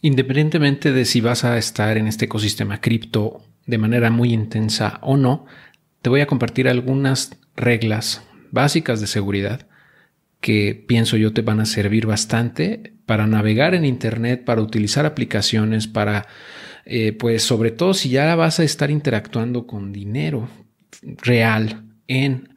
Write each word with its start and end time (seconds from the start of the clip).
Independientemente 0.00 0.92
de 0.92 1.04
si 1.04 1.20
vas 1.20 1.44
a 1.44 1.58
estar 1.58 1.96
en 1.96 2.06
este 2.06 2.26
ecosistema 2.26 2.80
cripto 2.80 3.42
de 3.66 3.78
manera 3.78 4.10
muy 4.10 4.32
intensa 4.32 4.98
o 5.02 5.16
no, 5.16 5.46
te 6.02 6.10
voy 6.10 6.20
a 6.20 6.26
compartir 6.26 6.68
algunas 6.68 7.38
reglas 7.56 8.22
básicas 8.50 9.00
de 9.00 9.06
seguridad 9.06 9.66
que 10.40 10.84
pienso 10.86 11.16
yo 11.16 11.32
te 11.32 11.42
van 11.42 11.60
a 11.60 11.66
servir 11.66 12.06
bastante 12.06 12.92
para 13.06 13.26
navegar 13.26 13.74
en 13.74 13.84
Internet, 13.84 14.44
para 14.44 14.60
utilizar 14.60 15.06
aplicaciones, 15.06 15.88
para, 15.88 16.26
eh, 16.84 17.12
pues 17.12 17.42
sobre 17.42 17.70
todo 17.70 17.94
si 17.94 18.10
ya 18.10 18.34
vas 18.36 18.60
a 18.60 18.64
estar 18.64 18.90
interactuando 18.90 19.66
con 19.66 19.92
dinero 19.92 20.48
real 21.02 21.84
en 22.06 22.48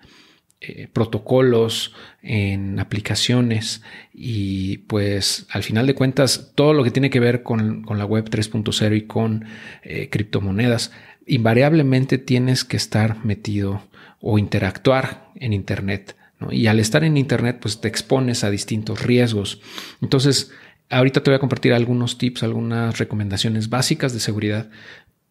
eh, 0.62 0.90
protocolos, 0.92 1.94
en 2.22 2.80
aplicaciones 2.80 3.82
y 4.14 4.80
pues 4.80 5.48
al 5.52 5.64
final 5.64 5.88
de 5.88 5.96
cuentas 5.96 6.52
todo 6.54 6.74
lo 6.74 6.84
que 6.84 6.92
tiene 6.92 7.10
que 7.10 7.22
ver 7.22 7.44
con, 7.44 7.86
la 7.88 8.04
web 8.04 8.30
3.0 8.30 8.98
y 8.98 9.04
con 9.04 9.46
eh, 9.84 10.10
criptomonedas, 10.10 10.92
invariablemente 11.26 12.18
tienes 12.18 12.66
que 12.66 12.76
estar 12.76 13.24
metido 13.24 13.84
o 14.20 14.38
interactuar 14.38 15.32
en 15.36 15.54
Internet. 15.54 16.18
Y 16.52 16.68
al 16.68 16.82
estar 16.82 17.06
en 17.06 17.16
Internet 17.16 17.60
pues 17.62 17.80
te 17.80 17.88
expones 17.88 18.44
a 18.44 18.50
distintos 18.50 19.02
riesgos. 19.02 19.62
Entonces, 20.02 20.52
ahorita 20.90 21.24
te 21.24 21.32
voy 21.32 21.38
a 21.38 21.40
compartir 21.40 21.74
algunos 21.74 22.18
tips, 22.18 22.44
algunas 22.44 22.98
recomendaciones 22.98 23.70
básicas 23.70 24.12
de 24.12 24.20
seguridad 24.20 24.70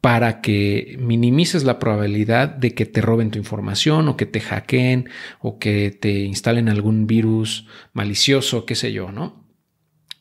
para 0.01 0.41
que 0.41 0.97
minimices 1.01 1.65
la 1.65 1.79
probabilidad 1.79 2.49
de 2.49 2.75
que 2.75 2.87
te 2.87 3.01
roben 3.01 3.31
tu 3.31 3.39
información 3.39 4.09
o 4.09 4.17
que 4.17 4.27
te 4.27 4.41
hackeen 4.41 5.09
o 5.41 5.59
que 5.59 5.91
te 5.91 6.21
instalen 6.21 6.69
algún 6.69 7.07
virus 7.07 7.67
malicioso, 7.93 8.65
qué 8.65 8.75
sé 8.75 8.93
yo, 8.93 9.11
¿no? 9.11 9.45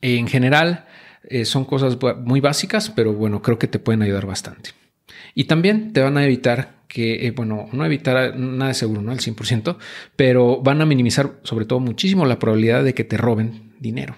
En 0.01 0.27
general 0.27 0.85
eh, 1.29 1.45
son 1.45 1.65
cosas 1.65 1.97
muy 2.23 2.39
básicas, 2.39 2.89
pero 2.89 3.13
bueno, 3.13 3.41
creo 3.41 3.59
que 3.59 3.67
te 3.67 3.79
pueden 3.79 4.01
ayudar 4.01 4.25
bastante. 4.25 4.71
Y 5.35 5.43
también 5.43 5.93
te 5.93 6.01
van 6.01 6.17
a 6.17 6.25
evitar 6.25 6.77
que, 6.87 7.27
eh, 7.27 7.31
bueno, 7.31 7.69
no 7.71 7.85
evitar 7.85 8.35
nada 8.37 8.69
de 8.69 8.73
seguro, 8.73 9.01
¿no? 9.01 9.11
Al 9.11 9.19
100%, 9.19 9.77
pero 10.15 10.61
van 10.61 10.81
a 10.81 10.85
minimizar 10.85 11.39
sobre 11.43 11.65
todo 11.65 11.79
muchísimo 11.79 12.25
la 12.25 12.39
probabilidad 12.39 12.83
de 12.83 12.95
que 12.95 13.03
te 13.03 13.17
roben 13.17 13.73
dinero 13.79 14.15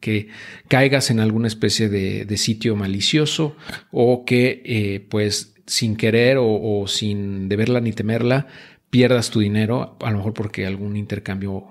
que, 0.00 0.28
caigas 0.68 1.10
en 1.10 1.20
alguna 1.20 1.48
especie 1.48 1.88
de, 1.88 2.36
sitio 2.36 2.76
malicioso 2.76 3.56
o 3.90 4.24
que 4.24 4.62
eh, 4.64 5.06
pues 5.08 5.54
sin 5.66 5.96
querer 5.96 6.38
o, 6.40 6.84
sin 6.86 7.48
deberla 7.48 7.80
ni 7.80 7.92
temerla 7.92 8.46
pierdas 8.90 9.30
tu 9.30 9.40
dinero, 9.40 9.96
a 10.00 10.10
lo 10.10 10.18
mejor 10.18 10.32
porque 10.32 10.66
algún 10.66 10.96
intercambio 10.96 11.66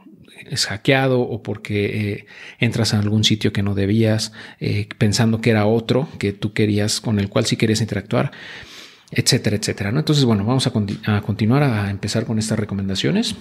es 0.49 0.67
hackeado 0.67 1.21
o 1.21 1.41
porque 1.41 1.85
eh, 1.85 2.25
entras 2.59 2.93
a 2.93 2.99
algún 2.99 3.23
sitio 3.23 3.51
que 3.51 3.63
no 3.63 3.73
debías, 3.73 4.33
eh, 4.59 4.87
pensando 4.99 5.41
que 5.41 5.49
era 5.49 5.65
otro 5.65 6.07
que 6.19 6.31
tú 6.31 6.53
querías, 6.53 7.01
con 7.01 7.17
el 7.19 7.27
cual 7.27 7.45
sí 7.47 7.57
querías 7.57 7.81
interactuar, 7.81 8.31
etcétera, 9.09 9.55
etcétera. 9.55 9.91
¿no? 9.91 9.99
Entonces, 9.99 10.25
bueno, 10.25 10.45
vamos 10.45 10.67
a 10.67 11.21
continuar 11.21 11.63
a 11.63 11.89
empezar 11.89 12.25
con 12.25 12.37
estas 12.37 12.59
recomendaciones 12.59 13.35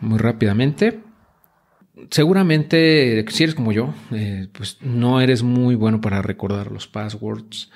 muy 0.00 0.18
rápidamente 0.18 1.00
seguramente, 2.10 3.24
si 3.28 3.42
eres 3.42 3.54
como 3.54 3.72
yo, 3.72 3.94
eh, 4.12 4.48
pues 4.52 4.78
no 4.80 5.20
eres 5.20 5.42
muy 5.42 5.74
bueno 5.74 6.00
para 6.00 6.22
recordar 6.22 6.70
los 6.70 6.86
passwords. 6.86 7.70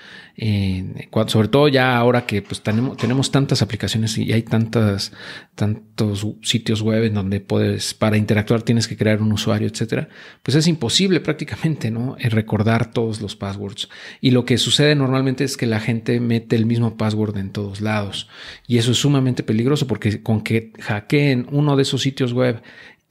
sobre 1.26 1.48
todo 1.48 1.68
ya 1.68 1.96
ahora 1.96 2.26
que 2.26 2.42
pues 2.42 2.62
tenemos, 2.62 2.96
tenemos 2.96 3.30
tantas 3.30 3.62
aplicaciones 3.62 4.16
y 4.18 4.32
hay 4.32 4.42
tantas, 4.42 5.12
tantos 5.54 6.26
sitios 6.42 6.82
web 6.82 7.04
en 7.04 7.14
donde 7.14 7.40
puedes, 7.40 7.94
para 7.94 8.16
interactuar 8.16 8.62
tienes 8.62 8.88
que 8.88 8.96
crear 8.96 9.20
un 9.20 9.32
usuario, 9.32 9.68
etcétera. 9.68 10.08
Pues 10.42 10.56
es 10.56 10.66
imposible 10.66 11.20
prácticamente, 11.20 11.90
¿no? 11.90 12.16
Eh, 12.18 12.28
recordar 12.28 12.90
todos 12.92 13.20
los 13.20 13.36
passwords. 13.36 13.88
Y 14.20 14.30
lo 14.30 14.44
que 14.44 14.58
sucede 14.58 14.94
normalmente 14.94 15.44
es 15.44 15.56
que 15.56 15.66
la 15.66 15.80
gente 15.80 16.20
mete 16.20 16.56
el 16.56 16.66
mismo 16.66 16.96
password 16.96 17.36
en 17.36 17.50
todos 17.50 17.80
lados. 17.80 18.28
Y 18.66 18.78
eso 18.78 18.92
es 18.92 18.98
sumamente 18.98 19.42
peligroso 19.42 19.86
porque 19.86 20.22
con 20.22 20.42
que 20.42 20.72
hackeen 20.80 21.46
uno 21.50 21.77
de 21.77 21.82
esos 21.82 22.02
sitios 22.02 22.32
web 22.32 22.62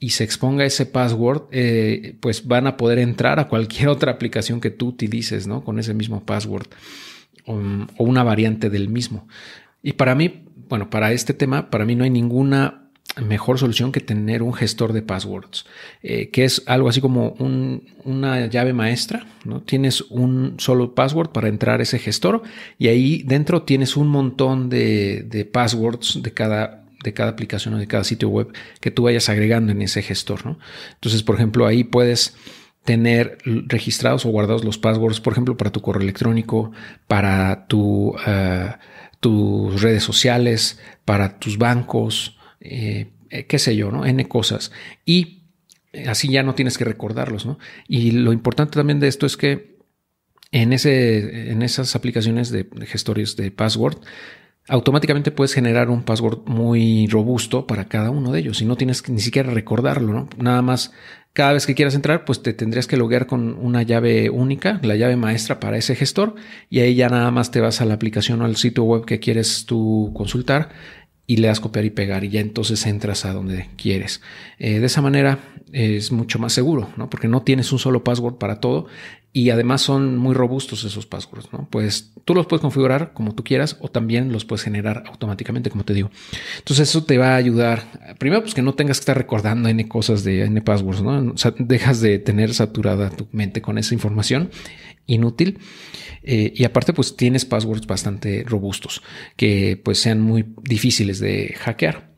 y 0.02 0.10
se 0.10 0.24
exponga 0.24 0.64
ese 0.64 0.84
password, 0.84 1.44
eh, 1.52 2.16
pues 2.18 2.48
van 2.48 2.66
a 2.66 2.76
poder 2.76 2.98
entrar 2.98 3.38
a 3.38 3.46
cualquier 3.46 3.88
otra 3.96 4.10
aplicación 4.10 4.60
que 4.60 4.70
tú 4.70 4.88
utilices, 4.88 5.46
¿no? 5.46 5.62
Con 5.62 5.78
ese 5.78 5.94
mismo 5.94 6.26
password 6.26 6.66
o, 7.46 7.54
una 7.98 8.24
variante 8.24 8.68
del 8.68 8.88
mismo. 8.88 9.28
Y 9.80 9.92
para 9.92 10.16
mí, 10.16 10.42
bueno, 10.68 10.90
para 10.90 11.12
este 11.12 11.34
tema, 11.34 11.70
para 11.70 11.84
mí 11.84 11.94
no 11.94 12.02
hay 12.02 12.10
ninguna 12.10 12.90
mejor 13.24 13.60
solución 13.60 13.92
que 13.92 14.00
tener 14.00 14.42
un 14.42 14.54
gestor 14.54 14.92
de 14.92 15.02
passwords, 15.02 15.66
eh, 16.02 16.30
que 16.30 16.44
es 16.44 16.64
algo 16.66 16.88
así 16.88 17.00
como 17.00 17.36
una 18.04 18.46
llave 18.46 18.72
maestra, 18.72 19.26
¿no? 19.44 19.62
Tienes 19.62 20.00
un 20.00 20.54
solo 20.58 20.96
password 20.96 21.30
para 21.30 21.46
entrar 21.46 21.78
a 21.78 21.84
ese 21.84 22.00
gestor 22.00 22.42
y 22.76 22.88
ahí 22.88 23.22
dentro 23.22 23.62
tienes 23.62 23.96
un 23.96 24.08
montón 24.08 24.68
de, 24.68 25.22
de 25.28 25.44
passwords 25.44 26.20
de 26.22 26.32
cada 26.32 26.81
de 27.02 27.12
cada 27.12 27.30
aplicación 27.30 27.74
o 27.74 27.78
de 27.78 27.86
cada 27.86 28.04
sitio 28.04 28.28
web 28.28 28.52
que 28.80 28.90
tú 28.90 29.04
vayas 29.04 29.28
agregando 29.28 29.72
en 29.72 29.82
ese 29.82 30.02
gestor. 30.02 30.46
¿no? 30.46 30.58
Entonces, 30.94 31.22
por 31.22 31.36
ejemplo, 31.36 31.66
ahí 31.66 31.84
puedes 31.84 32.34
tener 32.84 33.38
registrados 33.44 34.26
o 34.26 34.30
guardados 34.30 34.64
los 34.64 34.78
passwords, 34.78 35.20
por 35.20 35.32
ejemplo, 35.32 35.56
para 35.56 35.70
tu 35.70 35.80
correo 35.80 36.02
electrónico, 36.02 36.72
para 37.06 37.66
eh, 38.26 38.70
tus 39.20 39.82
redes 39.82 40.02
sociales, 40.02 40.80
para 41.04 41.38
tus 41.38 41.58
bancos, 41.58 42.38
eh, 42.60 43.10
eh, 43.30 43.46
qué 43.46 43.58
sé 43.58 43.76
yo, 43.76 43.92
¿no? 43.92 44.04
N 44.04 44.26
cosas. 44.26 44.72
Y 45.04 45.42
así 46.06 46.28
ya 46.28 46.42
no 46.42 46.54
tienes 46.54 46.76
que 46.76 46.84
recordarlos, 46.84 47.46
¿no? 47.46 47.58
Y 47.86 48.12
lo 48.12 48.32
importante 48.32 48.74
también 48.74 48.98
de 48.98 49.08
esto 49.08 49.26
es 49.26 49.36
que 49.36 49.76
en, 50.50 50.72
ese, 50.72 51.50
en 51.52 51.62
esas 51.62 51.94
aplicaciones 51.94 52.50
de 52.50 52.68
gestores 52.86 53.36
de 53.36 53.50
password, 53.50 53.98
automáticamente 54.68 55.30
puedes 55.30 55.54
generar 55.54 55.90
un 55.90 56.02
password 56.02 56.46
muy 56.46 57.06
robusto 57.08 57.66
para 57.66 57.88
cada 57.88 58.10
uno 58.10 58.32
de 58.32 58.40
ellos 58.40 58.62
y 58.62 58.64
no 58.64 58.76
tienes 58.76 59.08
ni 59.08 59.20
siquiera 59.20 59.50
recordarlo, 59.50 60.12
¿no? 60.12 60.28
Nada 60.38 60.62
más 60.62 60.92
cada 61.32 61.54
vez 61.54 61.66
que 61.66 61.74
quieras 61.74 61.94
entrar, 61.94 62.24
pues 62.24 62.42
te 62.42 62.52
tendrías 62.52 62.86
que 62.86 62.98
loguear 62.98 63.26
con 63.26 63.54
una 63.54 63.82
llave 63.82 64.28
única, 64.28 64.78
la 64.82 64.96
llave 64.96 65.16
maestra 65.16 65.60
para 65.60 65.78
ese 65.78 65.94
gestor 65.94 66.34
y 66.68 66.80
ahí 66.80 66.94
ya 66.94 67.08
nada 67.08 67.30
más 67.30 67.50
te 67.50 67.60
vas 67.60 67.80
a 67.80 67.86
la 67.86 67.94
aplicación 67.94 68.42
o 68.42 68.44
al 68.44 68.56
sitio 68.56 68.84
web 68.84 69.06
que 69.06 69.18
quieres 69.18 69.64
tú 69.64 70.12
consultar 70.14 70.68
y 71.26 71.38
le 71.38 71.48
das 71.48 71.60
copiar 71.60 71.86
y 71.86 71.90
pegar 71.90 72.24
y 72.24 72.28
ya 72.28 72.40
entonces 72.40 72.84
entras 72.86 73.24
a 73.24 73.32
donde 73.32 73.68
quieres. 73.76 74.20
Eh, 74.58 74.80
de 74.80 74.86
esa 74.86 75.00
manera 75.00 75.38
es 75.72 76.12
mucho 76.12 76.38
más 76.38 76.52
seguro, 76.52 76.90
¿no? 76.96 77.08
Porque 77.08 77.28
no 77.28 77.42
tienes 77.42 77.72
un 77.72 77.78
solo 77.78 78.04
password 78.04 78.34
para 78.34 78.60
todo 78.60 78.86
y 79.34 79.48
además 79.48 79.80
son 79.80 80.18
muy 80.18 80.34
robustos 80.34 80.84
esos 80.84 81.06
passwords, 81.06 81.52
¿no? 81.52 81.66
Pues 81.70 82.12
tú 82.26 82.34
los 82.34 82.46
puedes 82.46 82.60
configurar 82.60 83.14
como 83.14 83.34
tú 83.34 83.42
quieras 83.42 83.78
o 83.80 83.88
también 83.88 84.30
los 84.30 84.44
puedes 84.44 84.62
generar 84.62 85.04
automáticamente, 85.06 85.70
como 85.70 85.84
te 85.84 85.94
digo. 85.94 86.10
Entonces 86.58 86.90
eso 86.90 87.04
te 87.04 87.16
va 87.16 87.32
a 87.32 87.36
ayudar. 87.36 88.16
Primero, 88.18 88.42
pues 88.42 88.52
que 88.52 88.60
no 88.60 88.74
tengas 88.74 88.98
que 88.98 89.02
estar 89.02 89.16
recordando 89.16 89.70
N 89.70 89.88
cosas 89.88 90.22
de 90.22 90.44
N 90.44 90.60
passwords, 90.60 91.02
¿no? 91.02 91.34
Dejas 91.58 92.02
de 92.02 92.18
tener 92.18 92.52
saturada 92.52 93.08
tu 93.08 93.26
mente 93.32 93.62
con 93.62 93.78
esa 93.78 93.94
información 93.94 94.50
inútil. 95.06 95.58
Eh, 96.22 96.52
y 96.54 96.64
aparte, 96.64 96.92
pues 96.92 97.16
tienes 97.16 97.46
passwords 97.46 97.86
bastante 97.86 98.44
robustos 98.46 99.02
que 99.36 99.80
pues 99.82 99.98
sean 99.98 100.20
muy 100.20 100.44
difíciles 100.62 101.20
de 101.20 101.54
hackear. 101.58 102.11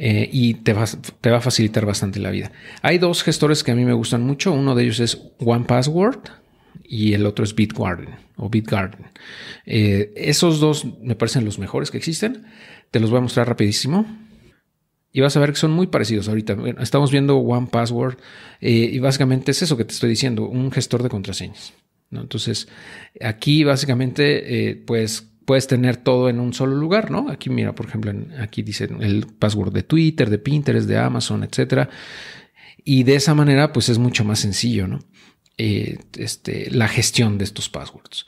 Eh, 0.00 0.30
y 0.32 0.54
te 0.54 0.72
va, 0.72 0.84
te 1.20 1.30
va 1.30 1.38
a 1.38 1.40
facilitar 1.40 1.84
bastante 1.84 2.20
la 2.20 2.30
vida. 2.30 2.52
Hay 2.82 2.98
dos 2.98 3.24
gestores 3.24 3.64
que 3.64 3.72
a 3.72 3.74
mí 3.74 3.84
me 3.84 3.92
gustan 3.92 4.22
mucho. 4.22 4.52
Uno 4.52 4.74
de 4.74 4.84
ellos 4.84 5.00
es 5.00 5.20
OnePassword 5.40 6.20
y 6.84 7.14
el 7.14 7.26
otro 7.26 7.44
es 7.44 7.54
BitGarden 7.54 8.14
o 8.36 8.48
BitGarden. 8.48 9.06
Eh, 9.66 10.12
esos 10.16 10.60
dos 10.60 10.86
me 11.02 11.16
parecen 11.16 11.44
los 11.44 11.58
mejores 11.58 11.90
que 11.90 11.98
existen. 11.98 12.46
Te 12.92 13.00
los 13.00 13.10
voy 13.10 13.18
a 13.18 13.22
mostrar 13.22 13.48
rapidísimo. 13.48 14.06
Y 15.10 15.20
vas 15.20 15.36
a 15.36 15.40
ver 15.40 15.50
que 15.50 15.58
son 15.58 15.72
muy 15.72 15.88
parecidos 15.88 16.28
ahorita. 16.28 16.56
estamos 16.80 17.10
viendo 17.10 17.38
OnePassword 17.38 18.18
y 18.60 18.98
básicamente 19.00 19.50
es 19.50 19.62
eso 19.62 19.76
que 19.76 19.84
te 19.84 19.94
estoy 19.94 20.10
diciendo, 20.10 20.46
un 20.46 20.70
gestor 20.70 21.02
de 21.02 21.08
contraseñas. 21.08 21.72
Entonces, 22.10 22.68
aquí 23.20 23.64
básicamente, 23.64 24.70
eh, 24.70 24.76
pues 24.76 25.28
puedes 25.48 25.66
tener 25.66 25.96
todo 25.96 26.28
en 26.28 26.40
un 26.40 26.52
solo 26.52 26.76
lugar, 26.76 27.10
¿no? 27.10 27.30
Aquí 27.30 27.48
mira, 27.48 27.74
por 27.74 27.86
ejemplo, 27.86 28.12
aquí 28.38 28.60
dice 28.60 28.86
el 29.00 29.24
password 29.38 29.72
de 29.72 29.82
Twitter, 29.82 30.28
de 30.28 30.36
Pinterest, 30.36 30.86
de 30.86 30.98
Amazon, 30.98 31.42
etcétera. 31.42 31.88
Y 32.84 33.04
de 33.04 33.14
esa 33.14 33.34
manera, 33.34 33.72
pues 33.72 33.88
es 33.88 33.96
mucho 33.96 34.26
más 34.26 34.40
sencillo, 34.40 34.86
¿no? 34.86 34.98
Eh, 35.56 36.00
este, 36.18 36.70
la 36.70 36.86
gestión 36.86 37.38
de 37.38 37.44
estos 37.44 37.70
passwords. 37.70 38.26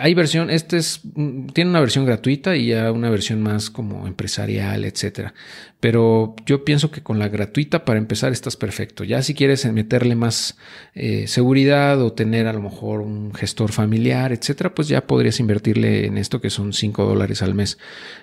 Hay 0.00 0.12
versión, 0.14 0.50
este 0.50 0.76
es, 0.76 1.00
mm, 1.14 1.48
tiene 1.48 1.70
una 1.70 1.80
versión 1.80 2.04
gratuita 2.04 2.56
y 2.56 2.68
ya 2.68 2.90
una 2.90 3.10
versión 3.10 3.40
más 3.42 3.70
como 3.70 4.08
empresarial, 4.08 4.84
etcétera. 4.84 5.34
Pero 5.78 6.34
yo 6.46 6.64
pienso 6.64 6.90
que 6.90 7.02
con 7.02 7.20
la 7.20 7.28
gratuita 7.28 7.84
para 7.84 7.98
empezar 7.98 8.32
estás 8.32 8.56
perfecto. 8.56 9.04
Ya 9.04 9.22
si 9.22 9.34
quieres 9.34 9.64
meterle 9.72 10.16
más 10.16 10.58
eh, 10.94 11.28
seguridad 11.28 12.02
o 12.02 12.12
tener 12.12 12.48
a 12.48 12.52
lo 12.52 12.60
mejor 12.60 13.00
un 13.00 13.32
gestor 13.34 13.70
familiar, 13.70 14.32
etcétera, 14.32 14.74
pues 14.74 14.88
ya 14.88 15.06
podrías 15.06 15.38
invertirle 15.38 16.06
en 16.06 16.18
esto 16.18 16.40
que 16.40 16.50
son 16.50 16.72
5 16.72 17.04
dólares 17.04 17.42
al 17.42 17.54
mes. 17.54 17.78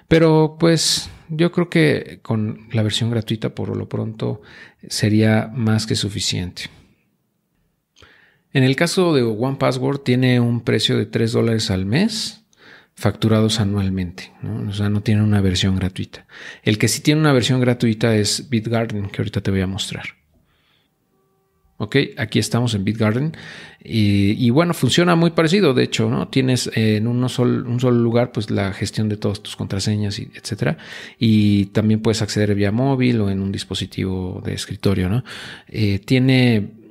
Pero 0.10 0.58
pues 0.60 1.10
yo 1.30 1.52
creo 1.54 1.70
que 1.70 2.20
con 2.22 2.68
la 2.74 2.84
versión 2.84 3.10
gratuita 3.10 3.56
por 3.56 3.76
lo 3.76 3.88
pronto 3.88 4.42
sería 4.90 5.50
más 5.54 5.86
que 5.86 5.96
suficiente. 5.96 6.64
En 8.56 8.64
el 8.64 8.78
caso 8.78 9.14
de 9.14 9.22
One 9.22 9.58
Password 9.58 10.00
tiene 10.00 10.40
un 10.40 10.62
precio 10.62 10.98
de 10.98 11.06
3 11.06 11.34
dólares 11.34 11.70
al 11.72 11.86
mes 11.86 12.46
facturados 12.94 13.60
anualmente, 13.60 14.32
¿no? 14.42 14.70
o 14.70 14.72
sea, 14.72 14.88
no 14.88 15.02
tiene 15.02 15.24
una 15.24 15.42
versión 15.42 15.76
gratuita. 15.76 16.26
El 16.64 16.78
que 16.78 16.88
sí 16.88 17.02
tiene 17.02 17.20
una 17.20 17.34
versión 17.34 17.60
gratuita 17.60 18.16
es 18.16 18.50
BitGarden, 18.50 19.10
que 19.10 19.22
ahorita 19.22 19.42
te 19.42 19.52
voy 19.52 19.60
a 19.60 19.68
mostrar. 19.68 20.06
Ok, 21.76 21.98
aquí 22.16 22.40
estamos 22.40 22.74
en 22.76 22.86
BitGarden 22.86 23.34
y, 23.84 24.50
bueno, 24.52 24.74
funciona 24.74 25.18
muy 25.18 25.32
parecido. 25.32 25.74
De 25.74 25.84
hecho, 25.84 26.10
¿no? 26.10 26.30
Tienes 26.30 26.72
en 26.76 27.08
un 27.08 27.28
solo 27.28 27.92
lugar 27.92 28.32
pues 28.32 28.50
la 28.50 28.72
gestión 28.72 29.10
de 29.10 29.18
todas 29.18 29.44
tus 29.44 29.58
contraseñas, 29.58 30.18
y 30.18 30.30
etcétera. 30.34 30.78
Y 31.20 31.66
también 31.66 32.00
puedes 32.00 32.22
acceder 32.22 32.56
vía 32.56 32.72
móvil 32.72 33.20
o 33.20 33.30
en 33.30 33.42
un 33.42 33.52
dispositivo 33.52 34.42
de 34.46 34.54
escritorio, 34.54 35.10
¿no? 35.10 35.26
Eh, 35.68 36.00
tiene 36.00 36.85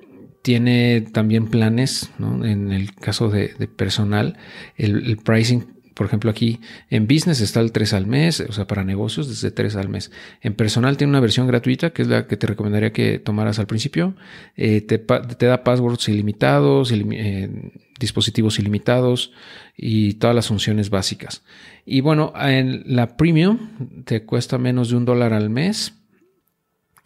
tiene 0.44 1.00
también 1.00 1.46
planes, 1.46 2.11
¿no? 2.19 2.44
En 2.44 2.70
el 2.70 2.94
caso 2.94 3.31
de, 3.31 3.49
personal, 3.67 4.37
el, 4.76 5.17
pricing 5.17 5.64
por 5.94 6.06
ejemplo, 6.06 6.31
aquí 6.31 6.61
en 6.91 7.06
business 7.06 7.41
está 7.41 7.61
el 7.61 7.73
3 7.73 7.94
al 7.94 8.06
mes, 8.06 8.41
o 8.41 8.52
sea, 8.52 8.67
para 8.67 8.85
negocios 8.85 9.26
desde 9.29 9.52
3 9.52 9.76
al 9.76 9.88
mes. 9.88 10.11
En 10.43 10.52
personal 10.52 10.99
tiene 10.99 11.12
una 11.12 11.20
versión 11.20 11.46
gratuita, 11.46 11.94
que 11.94 12.02
es 12.02 12.08
la 12.08 12.26
que 12.26 12.37
te 12.37 12.46
recomendaría 12.46 12.93
que 12.93 13.19
tomaras 13.19 13.58
al 13.58 13.67
principio. 13.67 14.17
Eh, 14.56 14.82
te, 14.82 15.46
da 15.46 15.64
passwords 15.64 16.11
ilimitados, 16.11 16.93
eh, 16.93 17.73
dispositivos 17.99 18.58
ilimitados 18.58 19.32
y 19.79 20.14
todas 20.14 20.37
las 20.37 20.49
funciones 20.49 20.90
básicas. 20.90 21.43
Y 21.87 22.02
bueno, 22.02 22.35
en 22.38 22.82
la 22.87 23.17
premium 23.17 24.02
te 24.05 24.25
cuesta 24.25 24.58
menos 24.58 24.90
de 24.90 24.97
un 24.97 25.06
dólar 25.06 25.32
al 25.32 25.49
mes 25.49 26.03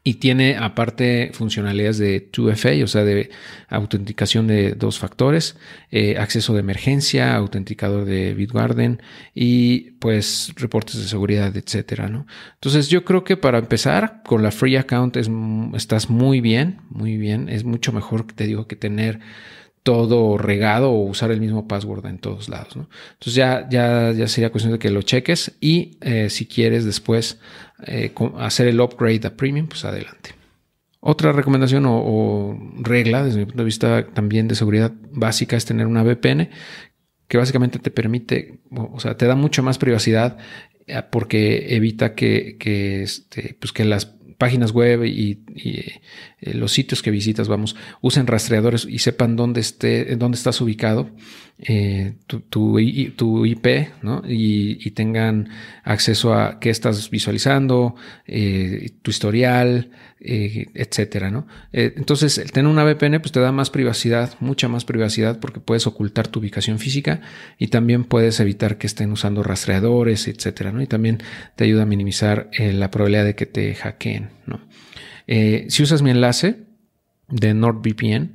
y 0.05 0.15
tiene 0.15 0.57
aparte 0.57 1.31
funcionalidades 1.35 1.99
de 1.99 2.31
2FA, 2.31 2.83
o 2.83 2.87
sea, 2.87 3.05
de 3.05 3.31
autenticación 3.69 4.47
de 4.47 4.73
dos 4.73 4.99
factores, 4.99 5.57
eh, 5.91 6.17
acceso 6.19 6.55
de 6.55 6.61
emergencia, 6.61 7.35
autenticador 7.35 8.05
de 8.05 8.33
Bitwarden 8.33 9.03
y 9.35 9.93
pues 9.99 10.53
reportes 10.57 10.97
de 10.97 11.09
seguridad, 11.09 11.55
etcétera, 11.57 12.09
¿no? 12.09 12.27
Entonces 12.55 12.89
yo 12.89 13.05
creo 13.05 13.25
que 13.25 13.37
para 13.37 13.59
empezar 13.59 14.23
con 14.25 14.43
la 14.43 14.51
free 14.51 14.77
account 14.77 15.17
es, 15.17 15.29
estás 15.75 16.09
muy 16.09 16.41
bien, 16.41 16.81
muy 16.89 17.17
bien. 17.17 17.49
Es 17.49 17.65
mucho 17.65 17.93
mejor, 17.93 18.25
te 18.33 18.47
digo, 18.47 18.67
que 18.67 18.77
tener 18.77 19.21
todo 19.89 20.37
regado 20.37 20.91
o 20.91 21.07
usar 21.07 21.31
el 21.31 21.41
mismo 21.41 21.67
password 21.67 22.05
en 22.05 22.19
todos 22.19 22.51
lados. 22.51 22.75
Entonces 22.77 23.35
ya, 23.35 23.67
ya, 23.71 24.13
ya 24.13 24.29
sería 24.29 24.51
cuestión 24.51 24.75
de 24.75 24.79
que 24.79 24.91
lo 24.91 25.01
cheques 25.01 25.57
y 25.63 25.97
eh, 26.03 26.29
si 26.29 26.45
quieres 26.45 26.85
después 26.85 27.41
eh, 27.87 28.13
hacer 28.37 28.69
el 28.69 28.83
upgrade 28.83 29.27
a 29.27 29.35
premium, 29.35 29.67
pues 29.67 29.87
adelante. 29.87 30.35
Otra 31.01 31.33
recomendación 31.33 31.85
o, 31.87 32.55
regla 32.81 33.25
desde 33.25 33.39
mi 33.39 33.47
punto 33.47 33.63
de 33.63 33.65
vista 33.65 34.07
también 34.09 34.47
de 34.47 34.57
seguridad 34.57 34.93
básica 35.11 35.57
es 35.57 35.65
tener 35.65 35.87
una 35.87 36.03
VPN 36.03 36.51
que 37.27 37.39
básicamente 37.39 37.79
te 37.79 37.91
permite, 37.91 38.61
o 38.71 39.01
sea, 39.01 39.17
te 39.17 39.25
da 39.25 39.37
mucho 39.37 39.63
más 39.63 39.79
privacidad 39.79 40.37
eh, 40.87 41.03
porque 41.11 41.75
evita 41.75 42.15
que, 42.15 42.59
que, 42.61 43.05
este, 43.05 43.57
pues 43.59 43.73
que 43.73 43.87
las 43.87 44.18
páginas 44.39 44.71
web 44.71 45.05
y, 45.05 45.41
eh, 45.57 46.01
los 46.55 46.73
sitios 46.73 47.03
que 47.03 47.11
visitas, 47.11 47.49
vamos, 47.49 47.75
usen 48.01 48.29
rastreadores 48.29 48.87
y 48.89 49.01
sepan 49.01 49.35
dónde, 49.35 49.61
esté, 49.61 50.17
dónde 50.17 50.37
estás 50.37 50.61
ubicado, 50.61 51.11
eh, 51.59 52.15
tu, 52.29 52.79
IP, 52.79 53.91
¿no? 54.03 54.23
Y, 54.27 54.91
tengan 54.93 55.49
acceso 55.85 56.35
a 56.35 56.61
qué 56.61 56.71
estás 56.71 57.11
visualizando, 57.11 57.97
eh, 58.27 58.91
tu 59.03 59.11
historial, 59.11 59.91
etcétera, 60.21 61.31
¿no? 61.31 61.47
entonces, 61.73 62.39
el 62.39 62.51
tener 62.51 62.69
una 62.69 62.83
VPN 62.83 63.21
pues 63.21 63.31
te 63.31 63.39
da 63.39 63.53
más 63.53 63.71
privacidad, 63.71 64.35
mucha 64.41 64.67
más 64.67 64.85
privacidad 64.85 65.39
porque 65.39 65.61
puedes 65.61 65.87
ocultar 65.87 66.27
tu 66.27 66.41
ubicación 66.41 66.81
física 66.81 67.21
y 67.57 67.69
también 67.69 68.03
puedes 68.03 68.41
evitar 68.41 68.79
que 68.79 68.89
estén 68.89 69.13
usando 69.13 69.45
rastreadores, 69.45 70.27
etcétera, 70.27 70.73
¿no? 70.73 70.83
Y 70.83 70.89
también 70.89 71.23
te 71.55 71.65
ayuda 71.65 71.83
a 71.83 71.87
minimizar 71.87 72.51
la 72.59 72.91
probabilidad 72.91 73.27
de 73.27 73.37
que 73.37 73.47
te 73.47 73.75
hackeen. 73.77 74.28
¿No? 74.47 74.61
Eh, 75.27 75.67
si 75.69 75.83
usas 75.83 76.03
mi 76.03 76.11
enlace 76.11 76.65
de 77.29 77.55
NordVPN, 77.55 78.35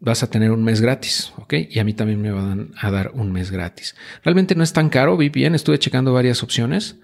vas 0.00 0.22
a 0.22 0.30
tener 0.30 0.50
un 0.50 0.62
mes 0.62 0.80
gratis, 0.80 1.32
¿ok? 1.38 1.54
Y 1.70 1.78
a 1.78 1.84
mí 1.84 1.94
también 1.94 2.20
me 2.20 2.30
van 2.30 2.72
a 2.78 2.90
dar 2.90 3.12
un 3.14 3.32
mes 3.32 3.50
gratis. 3.50 3.96
Realmente 4.22 4.54
no 4.54 4.62
es 4.62 4.72
tan 4.72 4.90
caro 4.90 5.16
VPN, 5.16 5.54
estuve 5.54 5.78
checando 5.78 6.12
varias 6.12 6.42
opciones. 6.42 6.96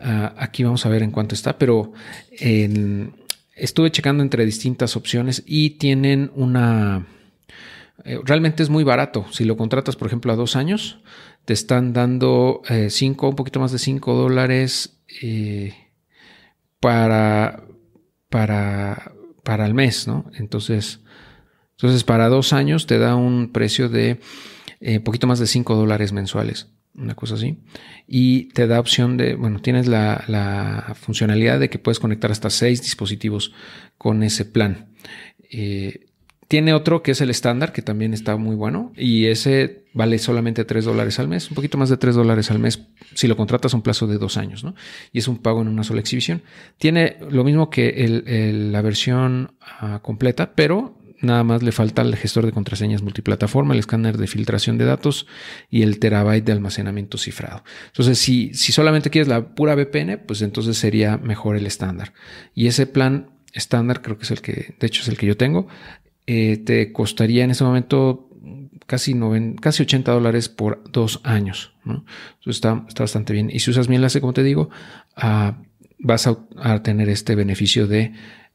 Ah, 0.00 0.34
aquí 0.38 0.64
vamos 0.64 0.86
a 0.86 0.88
ver 0.88 1.02
en 1.02 1.10
cuánto 1.10 1.34
está, 1.34 1.58
pero 1.58 1.92
estuve 3.54 3.90
checando 3.90 4.22
entre 4.22 4.46
distintas 4.46 4.96
opciones 4.96 5.42
y 5.46 5.70
tienen 5.70 6.30
una... 6.34 7.06
Eh, 8.04 8.18
realmente 8.24 8.62
es 8.62 8.70
muy 8.70 8.84
barato. 8.84 9.26
Si 9.30 9.44
lo 9.44 9.56
contratas, 9.56 9.96
por 9.96 10.06
ejemplo, 10.06 10.32
a 10.32 10.36
dos 10.36 10.56
años, 10.56 11.00
te 11.44 11.52
están 11.52 11.92
dando 11.92 12.62
5, 12.88 13.26
eh, 13.26 13.28
un 13.28 13.36
poquito 13.36 13.60
más 13.60 13.72
de 13.72 13.78
5 13.78 14.14
dólares 14.14 15.00
para 16.80 17.67
para, 18.28 19.12
para 19.42 19.66
el 19.66 19.74
mes, 19.74 20.06
¿no? 20.06 20.30
Entonces, 20.34 21.00
entonces, 21.78 22.02
para 22.02 22.28
dos 22.28 22.52
años 22.52 22.86
te 22.86 22.98
da 22.98 23.14
un 23.14 23.52
precio 23.52 23.88
de 23.88 24.18
eh, 24.80 24.98
poquito 24.98 25.28
más 25.28 25.38
de 25.38 25.46
5 25.46 25.76
dólares 25.76 26.12
mensuales, 26.12 26.72
una 26.94 27.14
cosa 27.14 27.36
así. 27.36 27.58
Y 28.08 28.48
te 28.48 28.66
da 28.66 28.80
opción 28.80 29.16
de, 29.16 29.36
bueno, 29.36 29.60
tienes 29.60 29.86
la, 29.86 30.24
la 30.26 30.96
funcionalidad 31.00 31.60
de 31.60 31.70
que 31.70 31.78
puedes 31.78 32.00
conectar 32.00 32.32
hasta 32.32 32.50
seis 32.50 32.82
dispositivos 32.82 33.52
con 33.96 34.24
ese 34.24 34.44
plan. 34.44 34.88
Eh, 35.52 36.07
tiene 36.48 36.72
otro 36.72 37.02
que 37.02 37.10
es 37.10 37.20
el 37.20 37.28
estándar, 37.28 37.72
que 37.72 37.82
también 37.82 38.14
está 38.14 38.36
muy 38.36 38.56
bueno, 38.56 38.92
y 38.96 39.26
ese 39.26 39.84
vale 39.92 40.18
solamente 40.18 40.64
3 40.64 40.86
dólares 40.86 41.18
al 41.18 41.28
mes, 41.28 41.50
un 41.50 41.54
poquito 41.54 41.76
más 41.76 41.90
de 41.90 41.98
3 41.98 42.14
dólares 42.14 42.50
al 42.50 42.58
mes 42.58 42.86
si 43.14 43.28
lo 43.28 43.36
contratas 43.36 43.74
un 43.74 43.82
plazo 43.82 44.06
de 44.06 44.16
dos 44.16 44.38
años, 44.38 44.64
¿no? 44.64 44.74
Y 45.12 45.18
es 45.18 45.28
un 45.28 45.38
pago 45.38 45.60
en 45.60 45.68
una 45.68 45.84
sola 45.84 46.00
exhibición. 46.00 46.42
Tiene 46.78 47.18
lo 47.30 47.44
mismo 47.44 47.68
que 47.68 48.62
la 48.72 48.80
versión 48.80 49.52
ah, 49.60 50.00
completa, 50.02 50.54
pero 50.54 50.98
nada 51.20 51.44
más 51.44 51.62
le 51.62 51.72
falta 51.72 52.02
el 52.02 52.16
gestor 52.16 52.46
de 52.46 52.52
contraseñas 52.52 53.02
multiplataforma, 53.02 53.74
el 53.74 53.80
escáner 53.80 54.16
de 54.16 54.26
filtración 54.26 54.78
de 54.78 54.84
datos 54.84 55.26
y 55.68 55.82
el 55.82 55.98
terabyte 55.98 56.44
de 56.44 56.52
almacenamiento 56.52 57.18
cifrado. 57.18 57.62
Entonces, 57.88 58.18
si, 58.18 58.54
si 58.54 58.72
solamente 58.72 59.10
quieres 59.10 59.28
la 59.28 59.54
pura 59.54 59.74
VPN, 59.74 60.20
pues 60.26 60.40
entonces 60.42 60.78
sería 60.78 61.18
mejor 61.18 61.56
el 61.56 61.66
estándar. 61.66 62.14
Y 62.54 62.68
ese 62.68 62.86
plan 62.86 63.30
estándar 63.52 64.02
creo 64.02 64.16
que 64.16 64.24
es 64.24 64.30
el 64.30 64.40
que, 64.40 64.76
de 64.78 64.86
hecho 64.86 65.02
es 65.02 65.08
el 65.08 65.16
que 65.16 65.26
yo 65.26 65.36
tengo, 65.36 65.68
eh, 66.30 66.58
te 66.58 66.92
costaría 66.92 67.42
en 67.42 67.52
ese 67.52 67.64
momento 67.64 68.28
casi, 68.84 69.18
casi 69.62 69.82
80 69.82 70.12
dólares 70.12 70.50
por 70.50 70.84
dos 70.92 71.22
años. 71.24 71.72
¿no? 71.86 72.04
está, 72.44 72.84
está, 72.86 73.04
bastante 73.04 73.32
bien. 73.32 73.48
Y 73.50 73.60
si 73.60 73.70
usas 73.70 73.88
mi 73.88 73.96
enlace, 73.96 74.20
como 74.20 74.34
te 74.34 74.42
digo, 74.42 74.68
ah, 75.16 75.62
vas 75.98 76.26
a, 76.26 76.82
tener 76.82 77.08
este 77.08 77.34
beneficio 77.34 77.86
de 77.86 78.12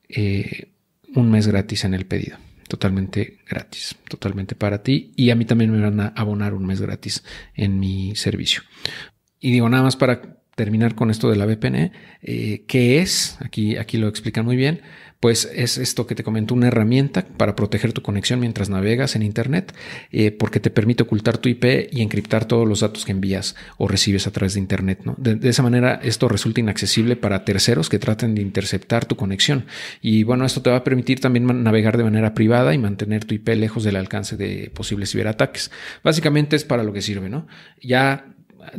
eh, 0.07 0.71
un 1.15 1.31
mes 1.31 1.47
gratis 1.47 1.83
en 1.83 1.95
el 1.95 2.05
pedido. 2.05 2.37
Totalmente 2.67 3.39
gratis, 3.49 3.95
totalmente 4.07 4.53
para 4.53 4.83
ti. 4.83 5.11
Y 5.15 5.31
a 5.31 5.35
mí 5.35 5.45
también 5.45 5.71
me 5.71 5.81
van 5.81 5.99
a 5.99 6.07
abonar 6.09 6.53
un 6.53 6.67
mes 6.67 6.79
gratis 6.79 7.23
en 7.55 7.79
mi 7.79 8.15
servicio. 8.15 8.61
Y 9.39 9.51
digo, 9.51 9.67
nada 9.67 9.81
más 9.81 9.95
para 9.95 10.42
terminar 10.55 10.95
con 10.95 11.09
esto 11.09 11.29
de 11.29 11.35
la 11.35 11.45
VPN, 11.45 11.91
eh, 12.21 12.63
¿qué 12.67 12.99
es? 12.99 13.37
Aquí, 13.41 13.77
aquí 13.77 13.97
lo 13.97 14.07
explican 14.07 14.45
muy 14.45 14.55
bien 14.55 14.81
pues 15.23 15.49
es 15.55 15.77
esto 15.77 16.05
que 16.05 16.15
te 16.15 16.23
comento, 16.25 16.53
una 16.53 16.67
herramienta 16.67 17.25
para 17.25 17.55
proteger 17.55 17.93
tu 17.93 18.01
conexión 18.01 18.41
mientras 18.41 18.69
navegas 18.69 19.15
en 19.15 19.21
Internet, 19.21 19.73
eh, 20.11 20.31
porque 20.31 20.59
te 20.59 20.69
permite 20.69 21.03
ocultar 21.03 21.37
tu 21.37 21.47
IP 21.47 21.87
y 21.93 22.01
encriptar 22.01 22.43
todos 22.43 22.67
los 22.67 22.81
datos 22.81 23.05
que 23.05 23.13
envías 23.13 23.55
o 23.77 23.87
recibes 23.87 24.27
a 24.27 24.31
través 24.31 24.55
de 24.55 24.59
Internet. 24.59 24.99
¿no? 25.05 25.15
De, 25.17 25.47
esa 25.47 25.63
manera, 25.63 25.97
esto 26.03 26.27
resulta 26.27 26.59
inaccesible 26.59 27.15
para 27.15 27.45
terceros 27.45 27.87
que 27.87 27.99
traten 27.99 28.35
de 28.35 28.41
interceptar 28.41 29.05
tu 29.05 29.15
conexión. 29.15 29.65
Y 30.01 30.23
bueno, 30.23 30.43
esto 30.45 30.61
te 30.61 30.71
va 30.71 30.75
a 30.75 30.83
permitir 30.83 31.21
también 31.21 31.63
navegar 31.63 31.95
de 31.95 32.03
manera 32.03 32.33
privada 32.33 32.73
y 32.73 32.77
mantener 32.77 33.23
tu 33.23 33.33
IP 33.33 33.47
lejos 33.55 33.85
del 33.85 33.95
alcance 33.95 34.35
de 34.35 34.73
posibles 34.75 35.11
ciberataques. 35.11 35.71
Básicamente 36.03 36.57
es 36.57 36.65
para 36.65 36.83
lo 36.83 36.91
que 36.91 37.01
sirve, 37.01 37.29
¿no? 37.29 37.47
Ya 37.81 38.25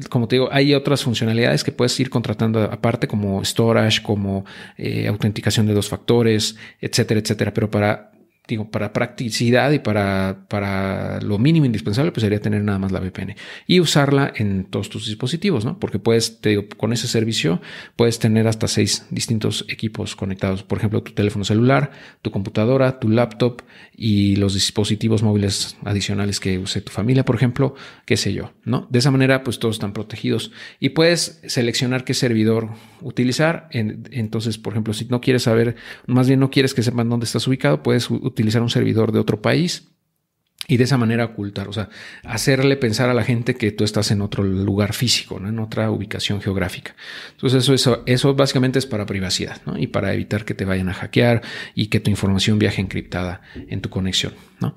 como 0.08 0.28
te 0.28 0.36
digo, 0.36 0.48
hay 0.50 0.74
otras 0.74 1.02
funcionalidades 1.02 1.64
que 1.64 1.72
puedes 1.72 1.98
ir 2.00 2.10
contratando 2.10 2.62
aparte, 2.62 3.06
como 3.08 3.44
storage, 3.44 4.02
como 4.02 4.44
eh, 4.76 5.08
autenticación 5.08 5.66
de 5.66 5.74
dos 5.74 5.88
factores, 5.88 6.56
etcétera, 6.80 7.20
etcétera. 7.20 7.52
Pero 7.54 7.70
para 7.70 8.13
digo, 8.46 8.70
para 8.70 8.92
practicidad 8.92 9.70
y 9.72 9.78
para, 9.78 10.44
para 10.48 11.18
lo 11.22 11.38
mínimo 11.38 11.64
indispensable, 11.64 12.12
pues 12.12 12.22
sería 12.22 12.42
tener 12.42 12.62
nada 12.62 12.78
más 12.78 12.92
la 12.92 13.00
VPN 13.00 13.36
y 13.66 13.80
usarla 13.80 14.30
en 14.36 14.64
todos 14.64 14.90
tus 14.90 15.06
dispositivos, 15.06 15.64
¿no? 15.64 15.78
Porque 15.78 15.98
puedes, 15.98 16.42
te 16.42 16.50
digo, 16.50 16.64
con 16.76 16.92
ese 16.92 17.08
servicio 17.08 17.62
puedes 17.96 18.18
tener 18.18 18.46
hasta 18.46 18.68
seis 18.68 19.06
distintos 19.10 19.64
equipos 19.68 20.14
conectados. 20.14 20.62
Por 20.62 20.76
ejemplo, 20.76 21.02
tu 21.02 21.12
teléfono 21.12 21.44
celular, 21.44 21.92
tu 22.20 22.30
computadora, 22.30 22.98
tu 22.98 23.08
laptop 23.08 23.62
y 23.96 24.36
los 24.36 24.52
dispositivos 24.52 25.22
móviles 25.22 25.78
adicionales 25.84 26.38
que 26.38 26.58
use 26.58 26.82
tu 26.82 26.92
familia, 26.92 27.24
por 27.24 27.36
ejemplo, 27.36 27.74
qué 28.04 28.18
sé 28.18 28.34
yo, 28.34 28.52
¿no? 28.64 28.86
De 28.90 28.98
esa 28.98 29.10
manera, 29.10 29.42
pues 29.42 29.58
todos 29.58 29.76
están 29.76 29.94
protegidos 29.94 30.52
y 30.80 30.90
puedes 30.90 31.40
seleccionar 31.46 32.04
qué 32.04 32.12
servidor 32.12 32.68
utilizar. 33.00 33.68
entonces, 33.72 34.58
por 34.58 34.74
ejemplo, 34.74 34.92
si 34.92 35.06
no 35.06 35.22
quieres 35.22 35.44
saber, 35.44 35.76
más 36.06 36.28
bien 36.28 36.40
no 36.40 36.50
quieres 36.50 36.74
que 36.74 36.82
sepan 36.82 37.08
dónde 37.08 37.24
estás 37.24 37.46
ubicado, 37.48 37.82
puedes 37.82 38.10
utilizar 38.10 38.33
un 38.36 38.70
servidor 38.70 39.12
de 39.12 39.18
otro 39.18 39.40
país 39.42 39.88
y 40.66 40.76
de 40.78 40.84
esa 40.84 40.96
manera 40.96 41.26
ocultar, 41.26 41.68
o 41.68 41.72
sea, 41.72 41.90
hacerle 42.24 42.76
pensar 42.76 43.10
a 43.10 43.14
la 43.14 43.22
gente 43.22 43.54
que 43.54 43.70
tú 43.70 43.84
estás 43.84 44.10
en 44.10 44.22
otro 44.22 44.42
lugar 44.42 44.94
físico, 44.94 45.36
en 45.36 45.58
otra 45.58 45.90
ubicación 45.90 46.40
geográfica. 46.40 46.96
Entonces 47.32 47.62
eso, 47.62 47.74
eso, 47.74 48.02
eso 48.06 48.34
básicamente 48.34 48.78
es 48.78 48.86
para 48.86 49.04
privacidad 49.04 49.60
¿no? 49.66 49.78
y 49.78 49.86
para 49.86 50.14
evitar 50.14 50.44
que 50.44 50.54
te 50.54 50.64
vayan 50.64 50.88
a 50.88 50.94
hackear 50.94 51.42
y 51.74 51.88
que 51.88 52.00
tu 52.00 52.10
información 52.10 52.58
viaje 52.58 52.80
encriptada 52.80 53.42
en 53.54 53.82
tu 53.82 53.90
conexión. 53.90 54.32
¿no? 54.60 54.74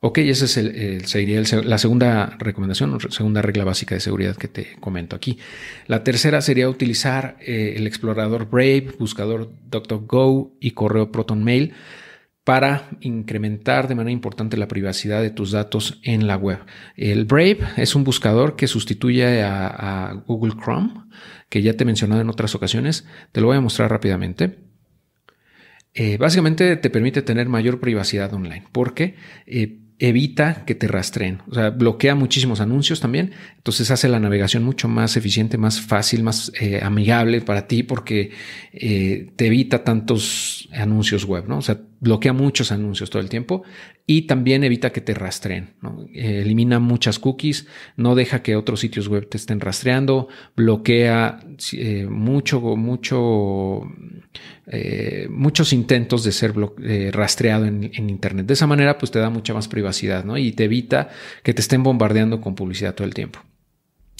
Ok, 0.00 0.18
esa 0.18 0.46
es 0.46 0.56
el, 0.56 1.06
sería 1.06 1.42
la 1.62 1.78
segunda 1.78 2.36
recomendación, 2.38 2.98
segunda 3.10 3.42
regla 3.42 3.64
básica 3.64 3.94
de 3.94 4.00
seguridad 4.00 4.36
que 4.36 4.48
te 4.48 4.76
comento 4.80 5.14
aquí. 5.14 5.38
La 5.86 6.04
tercera 6.04 6.40
sería 6.40 6.70
utilizar 6.70 7.36
eh, 7.40 7.74
el 7.76 7.86
explorador 7.86 8.48
Brave, 8.48 8.94
buscador 8.98 9.52
DuckDuckGo 9.70 10.56
y 10.58 10.70
correo 10.70 11.12
ProtonMail 11.12 11.74
para 12.44 12.88
incrementar 13.00 13.86
de 13.86 13.94
manera 13.94 14.12
importante 14.12 14.56
la 14.56 14.68
privacidad 14.68 15.20
de 15.20 15.30
tus 15.30 15.52
datos 15.52 16.00
en 16.02 16.26
la 16.26 16.36
web. 16.36 16.58
El 16.96 17.26
Brave 17.26 17.58
es 17.76 17.94
un 17.94 18.04
buscador 18.04 18.56
que 18.56 18.66
sustituye 18.66 19.42
a, 19.42 20.22
Google 20.26 20.54
Chrome, 20.60 20.92
que 21.48 21.62
ya 21.62 21.74
te 21.74 21.84
he 21.84 21.86
mencionado 21.86 22.20
en 22.20 22.30
otras 22.30 22.54
ocasiones. 22.54 23.06
Te 23.32 23.40
lo 23.40 23.48
voy 23.48 23.56
a 23.56 23.60
mostrar 23.60 23.90
rápidamente. 23.90 24.58
Eh, 25.92 26.16
básicamente 26.18 26.76
te 26.76 26.88
permite 26.88 27.20
tener 27.22 27.48
mayor 27.48 27.80
privacidad 27.80 28.32
online 28.32 28.64
porque 28.70 29.16
eh, 29.46 29.80
evita 29.98 30.64
que 30.64 30.76
te 30.76 30.86
rastreen, 30.86 31.42
o 31.48 31.54
sea, 31.54 31.70
bloquea 31.70 32.14
muchísimos 32.14 32.60
anuncios 32.60 33.00
también, 33.00 33.32
entonces 33.56 33.90
hace 33.90 34.08
la 34.08 34.20
navegación 34.20 34.62
mucho 34.62 34.86
más 34.86 35.16
eficiente, 35.16 35.58
más 35.58 35.80
fácil, 35.80 36.22
más 36.22 36.52
eh, 36.60 36.78
amigable 36.80 37.40
para 37.40 37.66
ti 37.66 37.82
porque 37.82 38.30
te 38.72 39.46
evita 39.46 39.82
tantos 39.82 40.68
anuncios 40.72 41.24
web, 41.24 41.48
¿no? 41.48 41.58
O 41.58 41.62
sea, 41.62 41.80
bloquea 42.00 42.32
muchos 42.32 42.72
anuncios 42.72 43.10
todo 43.10 43.22
el 43.22 43.28
tiempo 43.28 43.62
y 44.06 44.22
también 44.22 44.64
evita 44.64 44.90
que 44.90 45.00
te 45.00 45.14
rastreen, 45.14 45.74
¿no? 45.82 46.06
elimina 46.12 46.80
muchas 46.80 47.18
cookies, 47.18 47.66
no 47.96 48.14
deja 48.14 48.42
que 48.42 48.56
otros 48.56 48.80
sitios 48.80 49.06
web 49.06 49.28
te 49.28 49.36
estén 49.36 49.60
rastreando, 49.60 50.28
bloquea 50.56 51.40
eh, 51.74 52.06
mucho, 52.08 52.60
mucho 52.60 53.82
eh, 54.66 55.26
muchos 55.30 55.72
intentos 55.72 56.24
de 56.24 56.32
ser 56.32 56.54
eh, 56.82 57.10
rastreado 57.12 57.66
en, 57.66 57.90
Internet. 58.08 58.46
De 58.46 58.54
esa 58.54 58.66
manera, 58.66 58.98
pues 58.98 59.10
te 59.10 59.18
da 59.18 59.28
mucha 59.28 59.52
más 59.52 59.68
privacidad, 59.68 60.24
¿no? 60.24 60.38
Y 60.38 60.52
te 60.52 60.64
evita 60.64 61.08
que 61.42 61.54
te 61.54 61.60
estén 61.60 61.82
bombardeando 61.82 62.40
con 62.40 62.54
publicidad 62.54 62.94
todo 62.94 63.06
el 63.06 63.14
tiempo. 63.14 63.40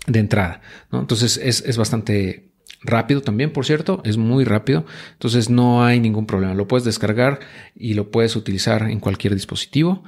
De 0.07 0.19
entrada, 0.19 0.61
¿no? 0.91 1.01
Entonces 1.01 1.41
es, 1.43 1.63
es 1.65 1.77
bastante 1.77 2.50
rápido 2.83 3.21
también, 3.21 3.53
por 3.53 3.67
cierto, 3.67 4.01
es 4.05 4.17
muy 4.17 4.45
rápido, 4.45 4.85
entonces 5.13 5.51
no 5.51 5.85
hay 5.85 6.01
ningún 6.01 6.27
problema. 6.27 6.55
Lo 6.55 6.69
puedes 6.69 6.85
descargar 6.85 7.41
y 7.75 7.95
lo 7.95 8.11
puedes 8.11 8.37
utilizar 8.37 8.91
en 8.91 9.01
cualquier 9.01 9.35
dispositivo. 9.35 10.03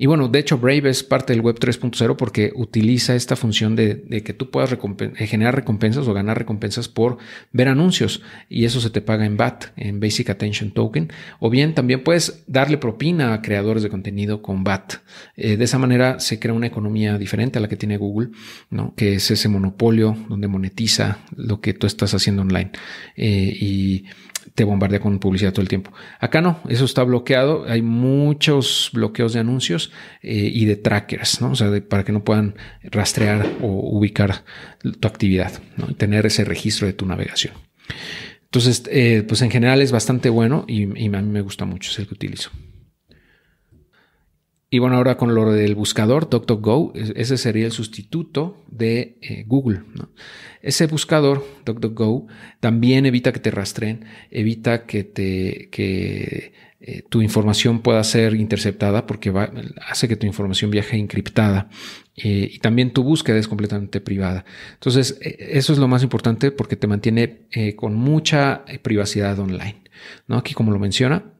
Y 0.00 0.06
bueno, 0.06 0.28
de 0.28 0.38
hecho 0.38 0.58
Brave 0.58 0.88
es 0.88 1.02
parte 1.02 1.32
del 1.32 1.42
Web 1.42 1.58
3.0 1.58 2.14
porque 2.16 2.52
utiliza 2.54 3.16
esta 3.16 3.34
función 3.34 3.74
de, 3.74 4.22
que 4.24 4.32
tú 4.32 4.48
puedas 4.50 4.72
eh, 4.72 5.26
generar 5.26 5.56
recompensas 5.56 6.06
o 6.06 6.14
ganar 6.14 6.38
recompensas 6.38 6.88
por 6.88 7.18
ver 7.52 7.66
anuncios 7.66 8.22
y 8.48 8.64
eso 8.64 8.80
se 8.80 8.90
te 8.90 9.00
paga 9.00 9.26
en 9.26 9.36
BAT, 9.36 9.66
en 9.76 9.98
Basic 9.98 10.30
Attention 10.30 10.70
Token. 10.70 11.12
O 11.40 11.50
bien 11.50 11.74
también 11.74 12.04
puedes 12.04 12.44
darle 12.46 12.78
propina 12.78 13.34
a 13.34 13.42
creadores 13.42 13.82
de 13.82 13.88
contenido 13.88 14.40
con 14.40 14.62
BAT. 14.62 14.94
Eh, 15.36 15.56
de 15.56 15.64
esa 15.64 15.78
manera 15.78 16.20
se 16.20 16.38
crea 16.38 16.54
una 16.54 16.68
economía 16.68 17.18
diferente 17.18 17.58
a 17.58 17.60
la 17.60 17.68
que 17.68 17.76
tiene 17.76 17.96
Google, 17.96 18.30
¿no? 18.70 18.94
que 18.94 19.14
es 19.14 19.28
ese 19.32 19.48
monopolio 19.48 20.16
donde 20.28 20.46
monetiza 20.46 21.18
lo 21.34 21.60
que 21.60 21.74
tú 21.74 21.88
estás 21.88 22.14
haciendo 22.14 22.42
online. 22.42 22.70
Eh, 23.16 24.04
te 24.58 24.64
bombardea 24.64 24.98
con 24.98 25.20
publicidad 25.20 25.52
todo 25.52 25.62
el 25.62 25.68
tiempo. 25.68 25.92
Acá 26.18 26.40
no, 26.40 26.58
eso 26.68 26.84
está 26.84 27.04
bloqueado. 27.04 27.66
Hay 27.68 27.80
muchos 27.80 28.90
bloqueos 28.92 29.32
de 29.32 29.38
anuncios 29.38 29.92
eh, 30.20 30.50
y 30.52 30.64
de 30.64 30.74
trackers, 30.74 31.40
¿no? 31.40 31.52
O 31.52 31.54
sea, 31.54 31.70
para 31.88 32.02
que 32.02 32.10
no 32.10 32.24
puedan 32.24 32.56
rastrear 32.82 33.46
o 33.62 33.68
ubicar 33.68 34.42
tu 34.98 35.06
actividad, 35.06 35.62
¿no? 35.76 35.86
Y 35.88 35.94
tener 35.94 36.26
ese 36.26 36.44
registro 36.44 36.88
de 36.88 36.92
tu 36.92 37.06
navegación. 37.06 37.54
Entonces, 38.46 38.82
eh, 38.90 39.22
pues 39.28 39.42
en 39.42 39.52
general 39.52 39.80
es 39.80 39.92
bastante 39.92 40.28
bueno 40.28 40.64
y, 40.66 40.88
y 41.00 41.06
a 41.06 41.22
mí 41.22 41.30
me 41.30 41.40
gusta 41.40 41.64
mucho, 41.64 41.92
es 41.92 42.00
el 42.00 42.08
que 42.08 42.14
utilizo. 42.14 42.50
Y 44.70 44.80
bueno, 44.80 44.96
ahora 44.96 45.16
con 45.16 45.34
lo 45.34 45.50
del 45.50 45.74
buscador 45.74 46.28
DuckDuckGo, 46.28 46.92
ese 46.94 47.38
sería 47.38 47.64
el 47.64 47.72
sustituto 47.72 48.62
de 48.70 49.16
eh, 49.22 49.44
Google. 49.46 49.80
Ese 50.60 50.86
buscador 50.86 51.42
DuckDuckGo 51.64 52.26
también 52.60 53.06
evita 53.06 53.32
que 53.32 53.40
te 53.40 53.50
rastreen, 53.50 54.04
evita 54.30 54.84
que, 54.84 55.04
te, 55.04 55.70
que 55.70 56.52
eh, 56.80 57.02
tu 57.08 57.22
información 57.22 57.80
pueda 57.80 58.04
ser 58.04 58.34
interceptada 58.34 59.06
porque 59.06 59.32
hace 59.88 60.06
que 60.06 60.16
tu 60.16 60.26
información 60.26 60.70
viaje 60.70 60.98
encriptada 60.98 61.70
eh, 62.16 62.50
y 62.52 62.58
también 62.58 62.92
tu 62.92 63.02
búsqueda 63.02 63.38
es 63.38 63.48
completamente 63.48 64.02
privada. 64.02 64.44
Entonces, 64.74 65.18
eso 65.22 65.72
es 65.72 65.78
lo 65.78 65.88
más 65.88 66.02
importante 66.02 66.50
porque 66.50 66.76
te 66.76 66.86
mantiene 66.86 67.46
con 67.74 67.94
mucha 67.94 68.66
privacidad 68.82 69.38
online. 69.38 69.82
¿no? 70.26 70.36
Aquí, 70.36 70.52
como 70.52 70.72
lo 70.72 70.78
menciona, 70.78 71.37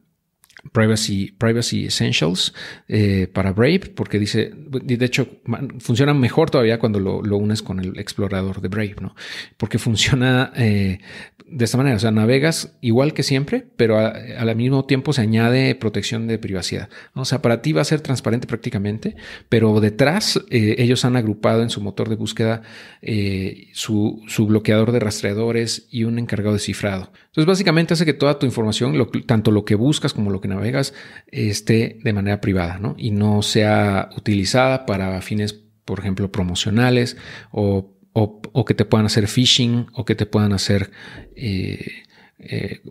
Privacy, 0.71 1.33
Privacy 1.37 1.85
Essentials 1.85 2.53
eh, 2.87 3.27
para 3.31 3.53
Brave, 3.53 3.91
porque 3.95 4.19
dice, 4.19 4.51
de 4.53 5.05
hecho, 5.05 5.27
funciona 5.79 6.13
mejor 6.13 6.49
todavía 6.49 6.79
cuando 6.79 6.99
lo, 6.99 7.37
unes 7.37 7.61
con 7.61 7.79
el 7.79 7.97
explorador 7.97 8.61
de 8.61 8.67
Brave, 8.67 8.95
¿no? 9.01 9.15
Porque 9.57 9.79
funciona 9.79 10.51
eh, 10.55 10.99
de 11.47 11.65
esta 11.65 11.77
manera, 11.77 11.95
o 11.95 11.99
sea, 11.99 12.11
navegas 12.11 12.77
igual 12.81 13.13
que 13.13 13.23
siempre, 13.23 13.65
pero 13.77 13.97
al 13.97 14.55
mismo 14.55 14.85
tiempo 14.85 15.13
se 15.13 15.21
añade 15.21 15.73
protección 15.75 16.27
de 16.27 16.37
privacidad. 16.37 16.89
O 17.13 17.25
sea, 17.25 17.41
para 17.41 17.61
ti 17.61 17.71
va 17.71 17.81
a 17.81 17.85
ser 17.85 18.01
transparente 18.01 18.45
prácticamente, 18.45 19.15
pero 19.47 19.79
detrás 19.79 20.39
eh, 20.49 20.75
ellos 20.77 21.05
han 21.05 21.15
agrupado 21.15 21.63
en 21.63 21.69
su 21.69 21.81
motor 21.81 22.09
de 22.09 22.15
búsqueda 22.15 22.61
su, 23.73 24.21
su, 24.27 24.45
bloqueador 24.45 24.91
de 24.91 24.99
rastreadores 24.99 25.87
y 25.89 26.03
un 26.03 26.19
encargado 26.19 26.53
de 26.53 26.59
cifrado. 26.59 27.11
Entonces, 27.27 27.45
básicamente 27.45 27.93
hace 27.93 28.05
que 28.05 28.13
toda 28.13 28.37
tu 28.37 28.45
información, 28.45 28.95
tanto 29.25 29.51
lo 29.51 29.63
que 29.63 29.75
buscas 29.75 30.13
como 30.13 30.29
lo 30.29 30.41
que 30.41 30.48
navegas 30.49 30.93
esté 31.27 31.99
de 32.03 32.13
manera 32.13 32.41
privada 32.41 32.77
¿no? 32.79 32.95
y 32.97 33.11
no 33.11 33.41
sea 33.41 34.09
utilizada 34.17 34.85
para 34.85 35.21
fines, 35.21 35.53
por 35.85 35.99
ejemplo, 35.99 36.31
promocionales 36.31 37.17
o, 37.51 37.95
que 38.67 38.73
te 38.73 38.85
puedan 38.85 39.05
hacer 39.05 39.27
phishing 39.27 39.87
o 39.93 40.03
que 40.03 40.15
te 40.15 40.25
puedan 40.25 40.51
hacer 40.51 40.91
eh, 41.35 42.03
eh, 42.39 42.81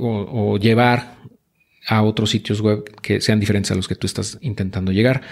o, 0.00 0.56
llevar 0.58 1.18
a 1.86 2.02
otros 2.02 2.30
sitios 2.30 2.60
web 2.60 2.84
que 3.02 3.20
sean 3.20 3.40
diferentes 3.40 3.70
a 3.70 3.74
los 3.74 3.88
que 3.88 3.94
tú 3.94 4.06
estás 4.06 4.38
intentando 4.40 4.92
llegar. 4.92 5.22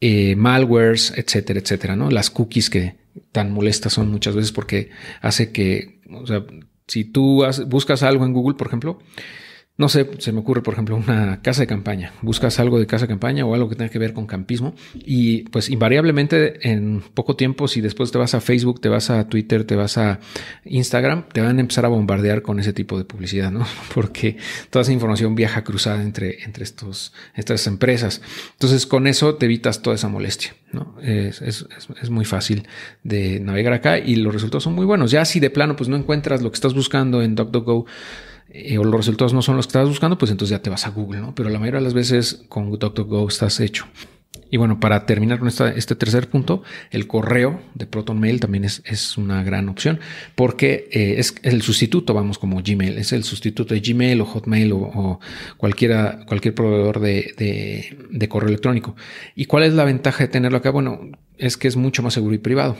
Eh, 0.00 0.34
malwares, 0.34 1.12
etcétera, 1.16 1.60
etcétera, 1.60 1.94
¿no? 1.94 2.10
Las 2.10 2.30
cookies 2.30 2.70
que 2.70 2.96
tan 3.32 3.52
molestas 3.52 3.92
son 3.92 4.10
muchas 4.10 4.34
veces 4.34 4.50
porque 4.50 4.90
hace 5.20 5.52
que, 5.52 6.00
o 6.10 6.26
sea, 6.26 6.44
si 6.90 7.04
tú 7.04 7.44
buscas 7.68 8.02
algo 8.02 8.24
en 8.24 8.32
Google, 8.32 8.56
por 8.56 8.66
ejemplo, 8.66 8.98
no 9.80 9.88
sé, 9.88 10.10
se 10.18 10.30
me 10.32 10.40
ocurre, 10.40 10.62
por 10.62 10.74
ejemplo, 10.74 10.94
una 10.94 11.40
casa 11.40 11.62
de 11.62 11.66
campaña. 11.66 12.12
Buscas 12.20 12.60
algo 12.60 12.78
de 12.78 12.86
casa 12.86 13.06
de 13.06 13.08
campaña 13.08 13.46
o 13.46 13.54
algo 13.54 13.70
que 13.70 13.76
tenga 13.76 13.90
que 13.90 13.98
ver 13.98 14.12
con 14.12 14.26
campismo 14.26 14.74
y 14.94 15.44
pues 15.44 15.70
invariablemente 15.70 16.70
en 16.70 17.02
poco 17.14 17.34
tiempo, 17.34 17.66
si 17.66 17.80
después 17.80 18.12
te 18.12 18.18
vas 18.18 18.34
a 18.34 18.42
Facebook, 18.42 18.82
te 18.82 18.90
vas 18.90 19.08
a 19.08 19.26
Twitter, 19.26 19.64
te 19.64 19.76
vas 19.76 19.96
a 19.96 20.20
Instagram, 20.66 21.24
te 21.32 21.40
van 21.40 21.56
a 21.56 21.60
empezar 21.62 21.86
a 21.86 21.88
bombardear 21.88 22.42
con 22.42 22.60
ese 22.60 22.74
tipo 22.74 22.98
de 22.98 23.06
publicidad, 23.06 23.50
¿no? 23.50 23.66
Porque 23.94 24.36
toda 24.68 24.82
esa 24.82 24.92
información 24.92 25.34
viaja 25.34 25.64
cruzada 25.64 26.02
entre, 26.02 26.44
entre 26.44 26.62
estos, 26.64 27.14
estas 27.34 27.66
empresas. 27.66 28.20
Entonces 28.52 28.84
con 28.84 29.06
eso 29.06 29.36
te 29.36 29.46
evitas 29.46 29.80
toda 29.80 29.96
esa 29.96 30.08
molestia, 30.08 30.54
¿no? 30.72 30.94
Es, 31.00 31.40
es, 31.40 31.66
es 32.02 32.10
muy 32.10 32.26
fácil 32.26 32.68
de 33.02 33.40
navegar 33.40 33.72
acá 33.72 33.98
y 33.98 34.16
los 34.16 34.34
resultados 34.34 34.64
son 34.64 34.74
muy 34.74 34.84
buenos. 34.84 35.10
Ya 35.10 35.24
si 35.24 35.40
de 35.40 35.48
plano 35.48 35.74
pues 35.74 35.88
no 35.88 35.96
encuentras 35.96 36.42
lo 36.42 36.50
que 36.50 36.56
estás 36.56 36.74
buscando 36.74 37.22
en 37.22 37.34
DuckDuckGo, 37.34 37.86
eh, 38.50 38.78
o 38.78 38.84
los 38.84 38.94
resultados 38.94 39.32
no 39.32 39.42
son 39.42 39.56
los 39.56 39.66
que 39.66 39.70
estabas 39.70 39.88
buscando, 39.88 40.18
pues 40.18 40.30
entonces 40.30 40.56
ya 40.56 40.62
te 40.62 40.70
vas 40.70 40.86
a 40.86 40.90
Google, 40.90 41.20
¿no? 41.20 41.34
Pero 41.34 41.48
la 41.48 41.58
mayoría 41.58 41.78
de 41.78 41.84
las 41.84 41.94
veces 41.94 42.44
con 42.48 42.70
DuckDuckGo 42.70 43.28
estás 43.28 43.60
hecho. 43.60 43.86
Y 44.50 44.56
bueno, 44.56 44.80
para 44.80 45.06
terminar 45.06 45.38
con 45.38 45.48
este 45.48 45.94
tercer 45.94 46.28
punto, 46.28 46.64
el 46.90 47.06
correo 47.06 47.62
de 47.74 47.86
ProtonMail 47.86 48.40
también 48.40 48.64
es, 48.64 48.82
es 48.84 49.16
una 49.16 49.44
gran 49.44 49.68
opción 49.68 50.00
porque 50.34 50.88
eh, 50.90 51.14
es 51.18 51.36
el 51.42 51.62
sustituto, 51.62 52.14
vamos, 52.14 52.38
como 52.38 52.60
Gmail, 52.60 52.98
es 52.98 53.12
el 53.12 53.22
sustituto 53.22 53.74
de 53.74 53.80
Gmail 53.80 54.20
o 54.20 54.24
Hotmail 54.24 54.72
o, 54.72 55.20
cualquiera, 55.56 56.24
cualquier 56.26 56.54
proveedor 56.54 56.98
de, 56.98 57.94
de, 58.10 58.28
correo 58.28 58.48
electrónico. 58.48 58.96
¿Y 59.36 59.44
cuál 59.44 59.62
es 59.62 59.72
la 59.72 59.84
ventaja 59.84 60.24
de 60.24 60.28
tenerlo 60.28 60.58
acá? 60.58 60.70
Bueno, 60.70 61.10
es 61.38 61.56
que 61.56 61.68
es 61.68 61.76
mucho 61.76 62.02
más 62.02 62.14
seguro 62.14 62.34
y 62.34 62.38
privado. 62.38 62.76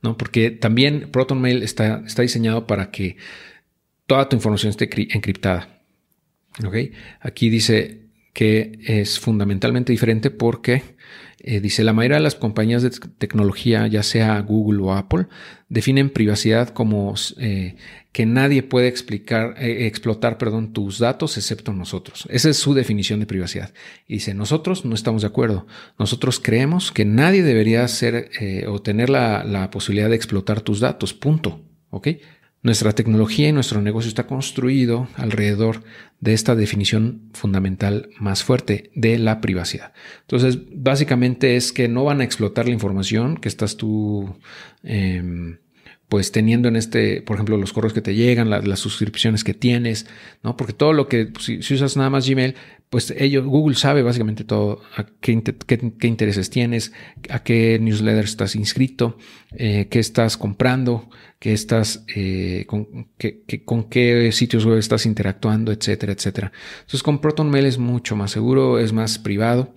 ¿no? 0.00 0.16
Porque 0.16 0.50
también 0.50 1.10
ProtonMail 1.10 1.62
está, 1.62 2.02
está 2.06 2.22
diseñado 2.22 2.66
para 2.66 2.90
que 2.90 3.16
toda 4.06 4.28
tu 4.28 4.36
información 4.36 4.70
esté 4.70 4.88
encriptada. 5.14 5.82
¿Ok? 6.64 6.76
Aquí 7.20 7.50
dice 7.50 8.04
que 8.32 8.78
es 8.84 9.18
fundamentalmente 9.18 9.92
diferente 9.92 10.30
porque 10.30 10.82
eh, 11.46 11.60
dice, 11.60 11.84
la 11.84 11.92
mayoría 11.92 12.16
de 12.16 12.22
las 12.22 12.36
compañías 12.36 12.82
de 12.82 12.88
tecnología, 13.18 13.86
ya 13.86 14.02
sea 14.02 14.40
Google 14.40 14.80
o 14.82 14.94
Apple, 14.94 15.26
definen 15.68 16.08
privacidad 16.08 16.70
como 16.70 17.14
eh, 17.38 17.76
que 18.12 18.24
nadie 18.24 18.62
puede 18.62 18.88
explicar, 18.88 19.54
eh, 19.58 19.86
explotar 19.86 20.38
perdón, 20.38 20.72
tus 20.72 20.98
datos 20.98 21.36
excepto 21.36 21.74
nosotros. 21.74 22.26
Esa 22.30 22.48
es 22.48 22.56
su 22.56 22.72
definición 22.72 23.20
de 23.20 23.26
privacidad. 23.26 23.74
Y 24.08 24.14
dice, 24.14 24.32
nosotros 24.32 24.86
no 24.86 24.94
estamos 24.94 25.20
de 25.20 25.28
acuerdo. 25.28 25.66
Nosotros 25.98 26.40
creemos 26.40 26.90
que 26.92 27.04
nadie 27.04 27.42
debería 27.42 27.86
ser 27.88 28.30
o 28.66 28.80
tener 28.80 29.10
la, 29.10 29.44
la 29.44 29.70
posibilidad 29.70 30.08
de 30.08 30.16
explotar 30.16 30.62
tus 30.62 30.80
datos. 30.80 31.12
Punto. 31.12 31.60
¿Ok? 31.90 32.08
Nuestra 32.64 32.94
tecnología 32.94 33.50
y 33.50 33.52
nuestro 33.52 33.82
negocio 33.82 34.08
está 34.08 34.26
construido 34.26 35.06
alrededor 35.16 35.84
de 36.20 36.32
esta 36.32 36.56
definición 36.56 37.28
fundamental 37.34 38.08
más 38.18 38.42
fuerte 38.42 38.90
de 38.94 39.18
la 39.18 39.42
privacidad. 39.42 39.92
Entonces, 40.22 40.58
básicamente 40.72 41.56
es 41.56 41.72
que 41.72 41.88
no 41.88 42.04
van 42.04 42.22
a 42.22 42.24
explotar 42.24 42.64
la 42.64 42.72
información 42.72 43.36
que 43.36 43.50
estás 43.50 43.76
tú 43.76 44.34
em, 44.82 45.58
pues 46.08 46.32
teniendo 46.32 46.68
en 46.68 46.76
este, 46.76 47.20
por 47.20 47.36
ejemplo, 47.36 47.56
los 47.58 47.72
correos 47.72 47.92
que 47.92 48.00
te 48.00 48.14
llegan, 48.14 48.48
las 48.48 48.78
suscripciones 48.78 49.44
que 49.44 49.52
tienes, 49.52 50.06
¿no? 50.42 50.56
Porque 50.56 50.72
todo 50.72 50.92
lo 50.92 51.06
que, 51.06 51.32
si, 51.40 51.58
usas 51.58 51.96
nada 51.98 52.08
más 52.08 52.26
Gmail, 52.26 52.54
pues 52.94 53.12
ellos, 53.18 53.44
Google 53.44 53.74
sabe 53.74 54.04
básicamente 54.04 54.44
todo, 54.44 54.80
a 54.96 55.04
qué, 55.20 55.32
intereses 55.32 56.48
tienes, 56.48 56.92
a 57.28 57.42
qué 57.42 57.76
newsletter 57.80 58.24
estás 58.24 58.54
inscrito, 58.54 59.18
eh, 59.56 59.88
qué 59.90 59.98
estás 59.98 60.36
comprando, 60.36 61.10
qué 61.40 61.52
estás, 61.52 62.04
eh, 62.14 62.66
con, 62.68 63.08
qué, 63.18 63.42
con 63.64 63.88
qué 63.90 64.30
sitios 64.30 64.64
web 64.64 64.78
estás 64.78 65.06
interactuando, 65.06 65.72
etcétera, 65.72 66.12
etcétera. 66.12 66.52
Entonces 66.82 67.02
con 67.02 67.20
ProtonMail 67.20 67.66
es 67.66 67.78
mucho 67.78 68.14
más 68.14 68.30
seguro, 68.30 68.78
es 68.78 68.92
más 68.92 69.18
privado 69.18 69.74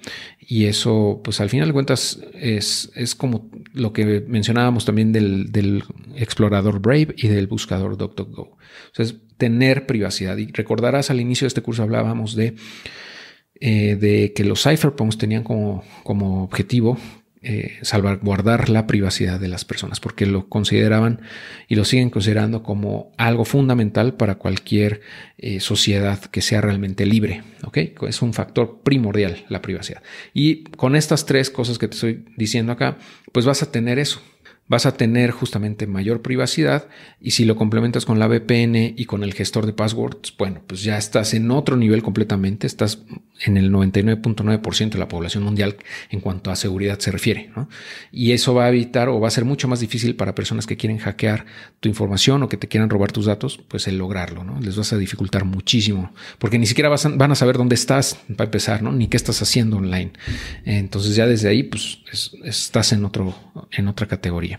y 0.49 0.65
eso, 0.65 1.19
pues 1.25 1.41
al 1.41 1.49
final 1.49 1.67
de 1.67 1.73
cuentas, 1.73 2.21
es, 2.33 2.89
es 2.95 3.15
como 3.15 3.51
lo 3.73 3.91
que 3.91 4.23
mencionábamos 4.25 4.85
también 4.85 5.11
del, 5.11 5.51
del 5.51 5.83
explorador 6.15 6.79
Brave 6.79 7.13
y 7.17 7.27
del 7.27 7.47
buscador 7.47 7.97
DuckDuckGo. 7.97 8.57
Entonces, 8.85 9.17
tener 9.35 9.85
privacidad. 9.85 10.37
Y 10.37 10.47
recordarás 10.53 11.09
al 11.09 11.19
inicio 11.19 11.43
de 11.43 11.49
este 11.49 11.61
curso 11.61 11.83
hablábamos 11.83 12.33
de, 12.37 12.55
eh, 13.59 13.97
de 13.97 14.31
que 14.33 14.45
los 14.45 14.63
cypherpunks 14.63 15.17
tenían 15.17 15.43
como, 15.43 15.83
como 16.03 16.45
objetivo 16.45 16.97
eh, 17.49 17.77
salvaguardar 17.81 18.67
la 18.67 18.87
privacidad 18.87 19.39
de 19.39 19.47
las 19.47 19.63
personas, 19.63 20.01
porque 20.01 20.25
lo 20.25 20.49
consideraban 20.49 21.21
y 21.69 21.75
lo 21.75 21.85
siguen 21.85 22.09
considerando 22.09 22.61
como 22.61 23.13
algo 23.17 23.45
fundamental 23.45 24.15
para 24.15 24.35
cualquier 24.35 24.99
eh, 25.37 25.61
sociedad 25.61 26.19
que 26.19 26.41
sea 26.41 26.59
realmente 26.59 27.05
libre. 27.05 27.43
¿ok? 27.63 27.77
Es 28.05 28.21
un 28.21 28.33
factor 28.33 28.81
primordial 28.83 29.45
la 29.47 29.61
privacidad. 29.61 30.03
Y 30.33 30.65
con 30.65 30.97
estas 30.97 31.25
tres 31.25 31.49
cosas 31.49 31.77
que 31.77 31.87
te 31.87 31.95
estoy 31.95 32.25
diciendo 32.35 32.73
acá, 32.73 32.97
pues 33.31 33.45
vas 33.45 33.63
a 33.63 33.71
tener 33.71 33.97
eso 33.97 34.21
vas 34.67 34.85
a 34.85 34.95
tener 34.95 35.31
justamente 35.31 35.87
mayor 35.87 36.21
privacidad 36.21 36.87
y 37.21 37.31
si 37.31 37.45
lo 37.45 37.55
complementas 37.55 38.05
con 38.05 38.19
la 38.19 38.27
VPN 38.27 38.93
y 38.97 39.05
con 39.05 39.23
el 39.23 39.33
gestor 39.33 39.65
de 39.65 39.73
passwords, 39.73 40.33
bueno, 40.37 40.61
pues 40.67 40.83
ya 40.83 40.97
estás 40.97 41.33
en 41.33 41.51
otro 41.51 41.77
nivel 41.77 42.03
completamente, 42.03 42.67
estás 42.67 42.99
en 43.45 43.57
el 43.57 43.71
99.9% 43.71 44.89
de 44.91 44.99
la 44.99 45.07
población 45.07 45.43
mundial 45.43 45.77
en 46.09 46.19
cuanto 46.19 46.51
a 46.51 46.55
seguridad 46.55 46.99
se 46.99 47.11
refiere, 47.11 47.51
¿no? 47.55 47.69
Y 48.11 48.31
eso 48.31 48.53
va 48.53 48.65
a 48.65 48.69
evitar 48.69 49.09
o 49.09 49.19
va 49.19 49.27
a 49.27 49.31
ser 49.31 49.45
mucho 49.45 49.67
más 49.67 49.79
difícil 49.79 50.15
para 50.15 50.35
personas 50.35 50.65
que 50.65 50.77
quieren 50.77 50.97
hackear 50.97 51.45
tu 51.79 51.87
información 51.87 52.43
o 52.43 52.49
que 52.49 52.57
te 52.57 52.67
quieran 52.67 52.89
robar 52.89 53.11
tus 53.11 53.25
datos, 53.25 53.59
pues 53.67 53.87
el 53.87 53.97
lograrlo, 53.97 54.43
¿no? 54.43 54.59
Les 54.59 54.75
vas 54.75 54.91
a 54.91 54.97
dificultar 54.97 55.45
muchísimo, 55.45 56.11
porque 56.39 56.59
ni 56.59 56.65
siquiera 56.65 56.89
van 56.89 57.31
a 57.31 57.35
saber 57.35 57.57
dónde 57.57 57.75
estás 57.75 58.17
para 58.35 58.45
empezar, 58.45 58.81
¿no? 58.81 58.91
Ni 58.91 59.07
qué 59.07 59.17
estás 59.17 59.41
haciendo 59.41 59.77
online. 59.77 60.11
Entonces 60.65 61.15
ya 61.15 61.27
desde 61.27 61.49
ahí, 61.49 61.63
pues 61.63 61.99
estás 62.43 62.91
en 62.91 63.05
otro, 63.05 63.35
en 63.71 63.87
otra 63.87 64.07
categoría. 64.07 64.56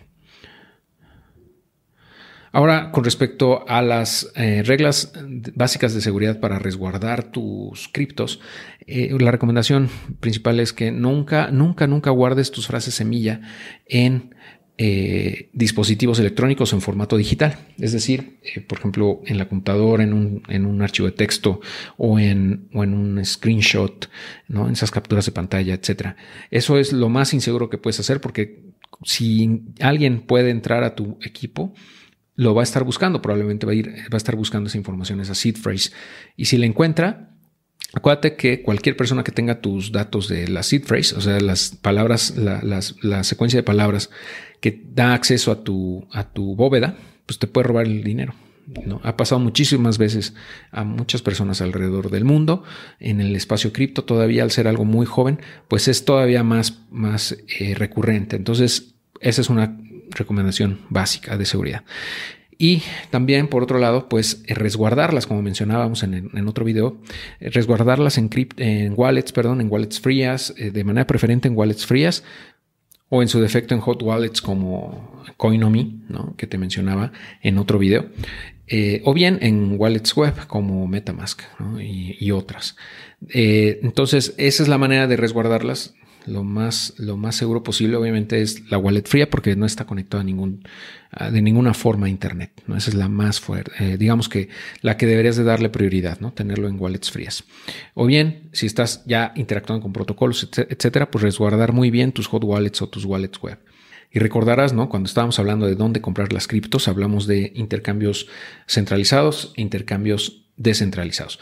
Ahora, 2.53 2.91
con 2.93 3.05
respecto 3.05 3.69
a 3.69 3.83
las 3.83 4.31
eh, 4.35 4.63
reglas 4.65 5.13
básicas 5.55 5.95
de 5.95 6.01
seguridad 6.01 6.41
para 6.41 6.59
resguardar 6.59 7.31
tus 7.31 7.89
criptos, 7.89 8.41
eh, 8.87 9.15
la 9.19 9.31
recomendación 9.31 9.89
principal 10.21 10.61
es 10.61 10.73
que 10.73 10.91
nunca, 10.91 11.51
nunca, 11.51 11.87
nunca 11.87 12.11
guardes 12.11 12.51
tus 12.51 12.67
frases 12.67 12.95
semilla 12.95 13.41
en 13.87 14.35
eh, 14.81 15.51
dispositivos 15.53 16.21
electrónicos 16.21 16.73
en 16.73 16.81
formato 16.81 17.17
digital. 17.17 17.59
Es 17.79 17.93
decir, 17.93 18.39
por 18.69 18.79
ejemplo, 18.79 19.21
en 19.27 19.37
la 19.37 19.49
computadora, 19.49 20.05
en 20.05 20.13
un, 20.13 20.43
en 20.49 20.67
un 20.67 20.81
archivo 20.83 21.09
de 21.09 21.17
texto 21.17 21.61
o 21.97 22.19
en, 22.19 22.69
o 22.73 22.85
en, 22.85 22.95
un 22.95 23.25
screenshot, 23.25 24.09
¿no? 24.47 24.69
en 24.69 24.75
esas 24.75 24.93
capturas 24.93 25.27
de 25.27 25.33
pantalla, 25.33 25.75
etc. 25.75 26.15
Eso 26.51 26.79
es 26.79 26.93
lo 26.93 27.09
más 27.09 27.35
inseguro 27.35 27.69
que 27.69 27.79
puedes 27.79 27.99
hacer 27.99 28.21
porque 28.21 28.69
si 29.03 29.63
alguien 29.81 30.21
puede 30.21 30.51
entrar 30.51 30.85
a 30.85 30.95
tu 30.95 31.19
equipo, 31.23 31.75
lo 32.39 32.55
va 32.55 32.63
a 32.63 32.65
estar 32.65 32.85
buscando, 32.85 33.21
probablemente 33.21 33.67
va 33.67 33.73
a 33.73 33.75
ir, 33.75 33.89
va 33.89 34.15
a 34.15 34.17
estar 34.17 34.37
buscando 34.37 34.69
esa 34.69 34.79
información, 34.79 35.21
esa 35.21 35.35
seed 35.35 35.57
phrase. 35.57 35.91
Y 36.37 36.45
si 36.45 36.57
la 36.57 36.67
encuentra, 36.67 37.31
acuérdate 37.93 38.37
que 38.37 38.63
cualquier 38.63 38.97
persona 38.97 39.25
que 39.25 39.33
tenga 39.33 39.61
tus 39.61 39.91
datos 39.91 40.29
de 40.29 40.47
la 40.47 40.63
seed 40.63 40.85
phrase, 40.85 41.17
o 41.17 41.21
sea, 41.21 41.41
las 41.41 41.71
palabras, 41.71 42.37
la, 42.37 43.25
secuencia 43.25 43.59
de 43.59 43.65
palabras 43.65 44.11
que 44.61 44.85
da 44.95 45.15
acceso 45.15 45.51
a 45.51 45.65
tu, 45.65 46.07
a 46.13 46.33
tu 46.33 46.55
bóveda, 46.55 46.97
pues 47.27 47.41
te 47.41 47.49
puede 47.49 47.67
robar 47.67 47.87
el 47.87 48.05
dinero. 48.05 48.35
¿no? 48.87 49.01
Ha 49.03 49.17
pasado 49.17 49.41
muchísimas 49.41 49.99
veces 49.99 50.35
a 50.71 50.85
muchas 50.85 51.23
personas 51.23 51.61
alrededor 51.61 52.09
del 52.09 52.25
mundo. 52.25 52.63
En 53.01 53.21
el 53.21 53.35
espacio 53.35 53.73
cripto, 53.73 54.05
todavía 54.05 54.45
al 54.45 54.53
ser 54.53 54.69
algo 54.69 54.85
muy 54.85 55.07
joven, 55.07 55.41
pues 55.67 55.89
es 55.89 56.05
todavía 56.05 56.45
más, 56.45 56.83
más 56.93 57.37
eh, 57.59 57.75
recurrente. 57.75 58.37
Entonces, 58.37 58.95
esa 59.21 59.41
es 59.41 59.51
una 59.51 59.77
recomendación 60.11 60.81
básica 60.91 61.37
de 61.37 61.47
seguridad. 61.47 61.85
Y 62.61 62.83
también, 63.11 63.47
por 63.47 63.63
otro 63.63 63.79
lado, 63.79 64.09
pues 64.09 64.43
eh, 64.47 64.55
resguardarlas, 64.55 65.29
como 65.29 65.43
mencionábamos 65.43 66.03
en, 66.03 66.49
otro 66.49 66.65
video, 66.65 67.01
eh, 67.39 67.51
resguardarlas 67.51 68.19
en, 68.19 68.29
en 68.57 68.95
wallets, 68.97 69.31
perdón, 69.31 69.61
en 69.61 69.71
wallets 69.71 70.01
frías, 70.01 70.53
eh, 70.59 70.73
de 70.73 70.83
manera 70.83 71.07
preferente 71.07 71.47
en 71.47 71.57
wallets 71.57 71.87
frías, 71.87 72.25
o 73.11 73.23
en 73.23 73.29
su 73.29 73.41
defecto 73.41 73.75
en 73.75 73.81
hot 73.81 74.03
wallets 74.03 74.43
como 74.43 75.23
Coinomi, 75.37 76.03
¿no? 76.09 76.35
que 76.37 76.49
te 76.49 76.59
mencionaba 76.59 77.13
en 77.43 77.59
otro 77.59 77.79
video, 77.79 78.11
o 79.05 79.15
bien 79.15 79.39
en 79.41 79.77
wallets 79.79 80.15
web 80.15 80.35
como 80.47 80.87
Metamask 80.87 81.41
y, 81.81 82.31
otras. 82.33 82.77
entonces, 83.31 84.35
esa 84.37 84.63
es 84.63 84.69
la 84.69 84.77
manera 84.77 85.07
de 85.07 85.17
resguardarlas 85.17 85.95
lo 86.27 86.45
más, 86.45 86.95
lo 86.99 87.17
más 87.17 87.37
seguro 87.37 87.63
posible, 87.63 87.97
obviamente, 87.97 88.41
es 88.43 88.71
la 88.71 88.79
wallet 88.79 89.05
fría 89.07 89.31
porque 89.31 89.57
no 89.57 89.67
está 89.67 89.87
conectada 89.87 90.23
a 90.23 90.25
ningún, 90.25 90.63
de 91.31 91.43
ninguna 91.43 91.75
forma 91.75 92.07
a 92.07 92.11
Internet. 92.11 92.53
Esa 92.69 92.91
es 92.91 92.95
la 92.95 93.09
más 93.09 93.41
fuerte, 93.41 93.73
eh, 93.81 93.97
digamos 93.97 94.29
que 94.29 94.49
la 94.83 94.97
que 94.97 95.07
deberías 95.07 95.37
de 95.37 95.45
darle 95.45 95.69
prioridad, 95.69 96.21
¿no? 96.21 96.33
tenerlo 96.33 96.69
en 96.69 96.79
wallets 96.79 97.11
frías. 97.11 97.45
O 97.95 98.07
bien, 98.07 98.51
si 98.53 98.67
estás 98.67 99.05
ya 99.07 99.33
interactuando 99.37 99.83
con 99.83 99.93
protocolos, 99.93 100.49
etcétera, 100.57 101.11
pues 101.11 101.23
resguardar 101.23 101.73
muy 101.73 101.91
bien 101.91 102.13
tus 102.13 102.27
hot 102.27 102.45
wallets 102.45 102.83
o 102.83 102.89
tus 102.89 103.05
wallets 103.05 103.41
web. 103.41 103.59
Y 104.11 104.21
recordarás, 104.21 104.73
¿no? 104.73 104.89
Cuando 104.89 105.07
estábamos 105.07 105.39
hablando 105.39 105.67
de 105.67 105.75
dónde 105.75 106.01
comprar 106.01 106.33
las 106.33 106.49
criptos, 106.49 106.89
hablamos 106.89 107.27
de 107.27 107.53
intercambios 107.55 108.27
centralizados 108.67 109.53
e 109.57 109.63
intercambios 109.63 110.47
descentralizados. 110.57 111.39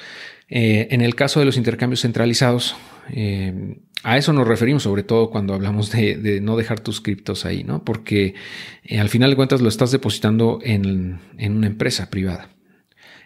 Eh, 0.49 0.89
en 0.91 1.01
el 1.01 1.15
caso 1.15 1.41
de 1.41 1.47
los 1.47 1.57
intercambios 1.57 2.03
centralizados, 2.03 2.77
eh, 3.11 3.79
a 4.07 4.17
eso 4.17 4.33
nos 4.33 4.47
referimos 4.47 4.85
sobre 4.85 5.03
todo 5.03 5.31
cuando 5.31 5.53
hablamos 5.53 5.91
de, 5.91 6.41
no 6.41 6.57
dejar 6.57 6.79
tus 6.79 7.01
criptos 7.01 7.45
ahí, 7.45 7.65
¿no? 7.65 7.83
Porque 7.83 8.37
eh, 8.85 9.01
al 9.01 9.09
final 9.09 9.31
de 9.31 9.37
cuentas 9.37 9.61
lo 9.61 9.69
estás 9.69 9.91
depositando 9.91 10.61
en, 10.63 11.19
una 11.41 11.67
empresa 11.67 12.09
privada. 12.09 12.49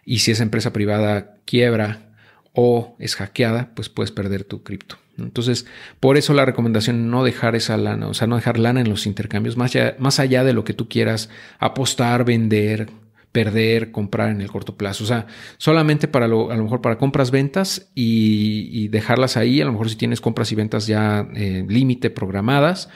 Y 0.06 0.20
si 0.20 0.30
esa 0.30 0.42
empresa 0.42 0.72
privada 0.72 1.36
quiebra 1.44 2.14
o 2.54 2.96
es 2.98 3.14
hackeada, 3.16 3.72
pues 3.74 3.90
puedes 3.90 4.10
perder 4.10 4.44
tu 4.44 4.62
cripto. 4.62 4.96
Entonces, 5.18 5.66
por 6.00 6.16
eso 6.16 6.32
la 6.32 6.46
recomendación 6.46 7.10
no 7.10 7.24
dejar 7.24 7.56
esa 7.56 7.76
lana, 7.76 8.08
o 8.08 8.14
sea, 8.14 8.26
no 8.26 8.36
dejar 8.36 8.58
lana 8.58 8.80
en 8.80 8.88
los 8.88 9.04
intercambios, 9.04 9.58
más 9.58 9.76
más 9.98 10.18
allá 10.18 10.44
de 10.44 10.54
lo 10.54 10.64
que 10.64 10.72
tú 10.72 10.88
quieras 10.88 11.28
apostar, 11.58 12.24
vender, 12.24 12.88
perder, 13.32 13.92
comprar 13.92 14.30
en 14.30 14.40
el 14.40 14.50
corto 14.50 14.76
plazo. 14.76 15.04
O 15.04 15.06
sea, 15.06 15.26
solamente 15.58 16.08
para 16.08 16.26
lo, 16.26 16.50
a 16.50 16.56
lo 16.56 16.62
mejor 16.64 16.80
para 16.80 16.98
compras, 16.98 17.30
ventas 17.30 17.90
y, 17.94 18.88
dejarlas 18.88 19.36
ahí. 19.36 19.60
A 19.60 19.64
lo 19.64 19.72
mejor 19.72 19.88
si 19.88 19.96
tienes 19.96 20.20
compras 20.20 20.50
y 20.52 20.54
ventas 20.54 20.86
ya 20.86 21.28
eh, 21.34 21.64
límite 21.68 22.10
programadas, 22.10 22.88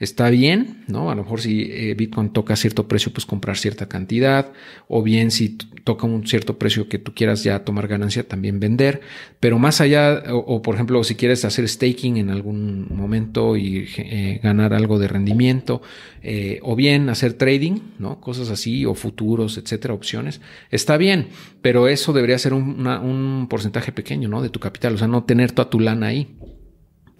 está 0.00 0.30
bien, 0.30 0.82
¿no? 0.88 1.10
A 1.10 1.14
lo 1.14 1.22
mejor 1.22 1.42
si 1.42 1.68
eh, 1.70 1.94
Bitcoin 1.94 2.30
toca 2.30 2.56
cierto 2.56 2.88
precio, 2.88 3.12
pues 3.12 3.26
comprar 3.26 3.58
cierta 3.58 3.86
cantidad, 3.86 4.50
o 4.88 5.02
bien 5.02 5.30
si 5.30 5.50
toca 5.84 6.06
un 6.06 6.26
cierto 6.26 6.58
precio 6.58 6.88
que 6.88 6.98
tú 6.98 7.12
quieras 7.14 7.44
ya 7.44 7.64
tomar 7.64 7.86
ganancia, 7.86 8.26
también 8.26 8.60
vender, 8.60 9.02
pero 9.40 9.58
más 9.58 9.82
allá, 9.82 10.24
o, 10.32 10.62
por 10.62 10.74
ejemplo, 10.74 11.04
si 11.04 11.16
quieres 11.16 11.44
hacer 11.44 11.68
staking 11.68 12.16
en 12.16 12.30
algún 12.30 12.86
momento 12.90 13.56
y 13.58 13.88
eh, 13.98 14.40
ganar 14.42 14.72
algo 14.72 14.98
de 14.98 15.08
rendimiento, 15.08 15.82
eh, 16.22 16.60
o 16.62 16.76
bien 16.76 17.10
hacer 17.10 17.34
trading, 17.34 17.80
¿no? 17.98 18.20
Cosas 18.20 18.48
así, 18.48 18.86
o 18.86 18.94
futuros, 18.94 19.58
etcétera, 19.58 19.92
opciones, 19.92 20.40
está 20.70 20.96
bien, 20.96 21.28
pero 21.60 21.88
eso 21.88 22.14
debería 22.14 22.38
ser 22.38 22.54
un, 22.54 22.86
un 22.86 23.48
porcentaje 23.50 23.92
pequeño, 23.92 24.30
¿no? 24.30 24.40
De 24.40 24.48
tu 24.48 24.60
capital, 24.60 24.94
o 24.94 24.98
sea, 24.98 25.08
no 25.08 25.24
tener 25.24 25.52
toda 25.52 25.68
tu 25.68 25.78
lana 25.78 26.06
ahí 26.06 26.28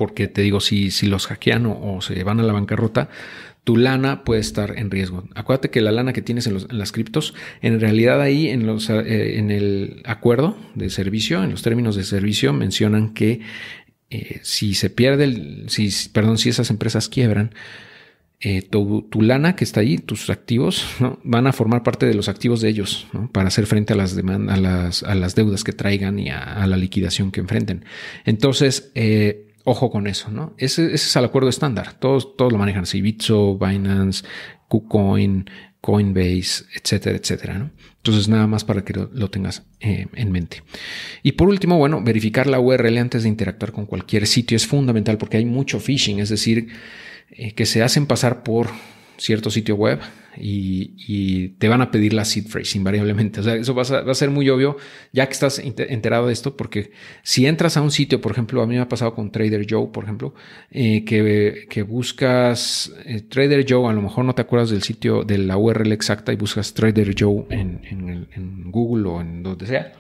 porque 0.01 0.29
te 0.29 0.41
digo, 0.41 0.61
si, 0.61 0.91
si 0.91 1.09
los 1.09 1.27
hackean 1.27 1.67
o, 1.67 2.01
se 2.01 2.25
van 2.25 2.41
a 2.41 2.43
la 2.43 2.55
bancarrota, 2.55 3.11
tu 3.65 3.77
lana 3.77 4.25
puede 4.25 4.41
estar 4.41 4.79
en 4.79 4.91
riesgo. 4.91 5.25
Acuérdate 5.35 5.69
que 5.69 5.83
la 5.83 5.93
lana 5.93 6.15
que 6.15 6.23
tienes 6.23 6.47
en, 6.47 6.57
las 6.71 6.91
criptos, 6.91 7.35
en 7.61 7.79
realidad 7.79 8.19
ahí 8.23 8.49
en, 8.49 8.67
los, 8.67 8.89
eh, 8.89 9.37
en 9.37 9.51
el 9.51 10.01
acuerdo 10.07 10.57
de 10.75 10.89
servicio, 10.89 11.45
en 11.45 11.51
los 11.51 11.61
términos 11.61 11.97
de 11.97 12.05
servicio, 12.05 12.55
mencionan 12.55 13.13
que 13.13 13.43
eh, 14.09 14.41
si 14.43 14.73
se 14.73 14.89
pierde, 14.89 15.25
el, 15.25 15.65
si, 15.69 15.91
perdón, 16.09 16.39
si 16.39 16.49
esas 16.49 16.71
empresas 16.71 17.11
quiebran, 17.11 17.55
eh, 18.41 18.63
tu, 18.63 19.07
lana 19.21 19.55
que 19.55 19.65
está 19.65 19.81
ahí, 19.81 19.99
tus 19.99 20.31
activos, 20.31 20.87
van 21.25 21.47
a 21.47 21.53
formar 21.53 21.83
parte 21.83 22.07
de 22.07 22.15
los 22.15 22.31
activos 22.31 22.63
de 22.63 22.71
ellos 22.71 23.07
para 23.33 23.49
hacer 23.49 23.67
frente 23.67 23.93
a 23.93 23.97
las, 23.97 24.17
demandas, 24.17 24.57
a 24.57 24.61
las, 24.63 25.03
a 25.03 25.15
las 25.15 25.35
deudas 25.35 25.63
que 25.63 25.75
traigan 25.75 26.19
y 26.19 26.31
a, 26.31 26.67
la 26.67 26.79
liquidación 26.79 27.33
que 27.33 27.41
enfrenten. 27.41 27.85
Entonces, 28.25 28.93
Ojo 29.65 29.91
con 29.91 30.07
eso, 30.07 30.31
¿no? 30.31 30.55
Ese, 30.59 30.95
es 30.95 31.15
el 31.15 31.25
acuerdo 31.25 31.49
estándar. 31.49 31.95
Todos, 31.95 32.37
todos 32.37 32.53
lo 32.53 32.59
manejan 32.59 32.83
así. 32.85 33.03
Bitso, 33.03 33.59
Binance, 33.59 34.25
KuCoin, 34.69 35.49
Coinbase, 35.81 36.65
etcétera, 36.75 37.17
etcétera, 37.17 37.59
¿no? 37.59 37.71
Entonces, 37.97 38.29
nada 38.29 38.47
más 38.47 38.65
para 38.65 38.85
que 38.85 38.95
lo, 38.95 39.31
tengas 39.31 39.65
eh, 39.81 40.07
en 40.15 40.33
mente. 40.33 40.63
Y 41.23 41.33
por 41.33 41.49
último, 41.49 41.77
bueno, 41.79 42.03
verificar 42.03 42.47
la 42.47 42.61
URL 42.61 42.99
antes 42.99 43.23
de 43.23 43.29
interactuar 43.29 43.73
con 43.73 43.87
cualquier 43.87 44.27
sitio 44.27 44.57
es 44.57 44.67
fundamental 44.67 45.19
porque 45.19 45.37
hay 45.37 45.45
mucho 45.45 45.81
phishing, 45.81 46.19
es 46.19 46.31
decir, 46.31 46.69
eh, 47.31 47.53
que 47.53 47.67
se 47.67 47.83
hacen 47.83 48.07
pasar 48.07 48.43
por 48.43 48.69
cierto 49.19 49.51
sitio 49.51 49.75
web 49.75 50.01
y, 50.37 51.49
te 51.59 51.69
van 51.69 51.83
a 51.83 51.91
pedir 51.91 52.13
la 52.13 52.25
seed 52.25 52.47
phrase 52.47 52.79
invariablemente. 52.79 53.41
O 53.41 53.43
sea, 53.43 53.55
eso 53.55 53.75
va 53.75 53.83
a, 53.83 54.15
ser 54.15 54.31
muy 54.31 54.49
obvio 54.49 54.77
ya 55.13 55.27
que 55.27 55.33
estás 55.33 55.59
enterado 55.59 56.27
de 56.27 56.33
esto, 56.33 56.57
porque 56.57 56.93
si 57.23 57.47
entras 57.47 57.77
a 57.77 57.83
un 57.83 57.91
sitio, 57.91 58.21
por 58.21 58.33
ejemplo, 58.33 58.63
a 58.63 58.67
mí 58.67 58.75
me 58.75 58.81
ha 58.81 58.89
pasado 58.89 59.15
con 59.15 59.31
Trader 59.31 59.67
Joe, 59.69 59.89
por 59.93 60.05
ejemplo, 60.05 60.35
eh, 60.71 61.05
que, 61.05 61.83
buscas 61.83 62.93
eh, 63.05 63.23
Trader 63.23 63.67
Joe, 63.69 63.89
a 63.89 63.93
lo 63.93 64.03
mejor 64.03 64.25
no 64.25 64.35
te 64.35 64.43
acuerdas 64.43 64.71
del 64.71 64.83
sitio, 64.83 65.25
de 65.25 65.39
la 65.39 65.57
URL 65.57 65.93
exacta 65.93 66.33
y 66.33 66.37
buscas 66.37 66.75
Trader 66.75 67.15
Joe 67.19 67.45
en, 67.51 67.81
en 67.91 68.71
Google 68.71 69.09
o 69.09 69.21
en 69.21 69.43
donde 69.43 69.67
sea, 69.67 69.93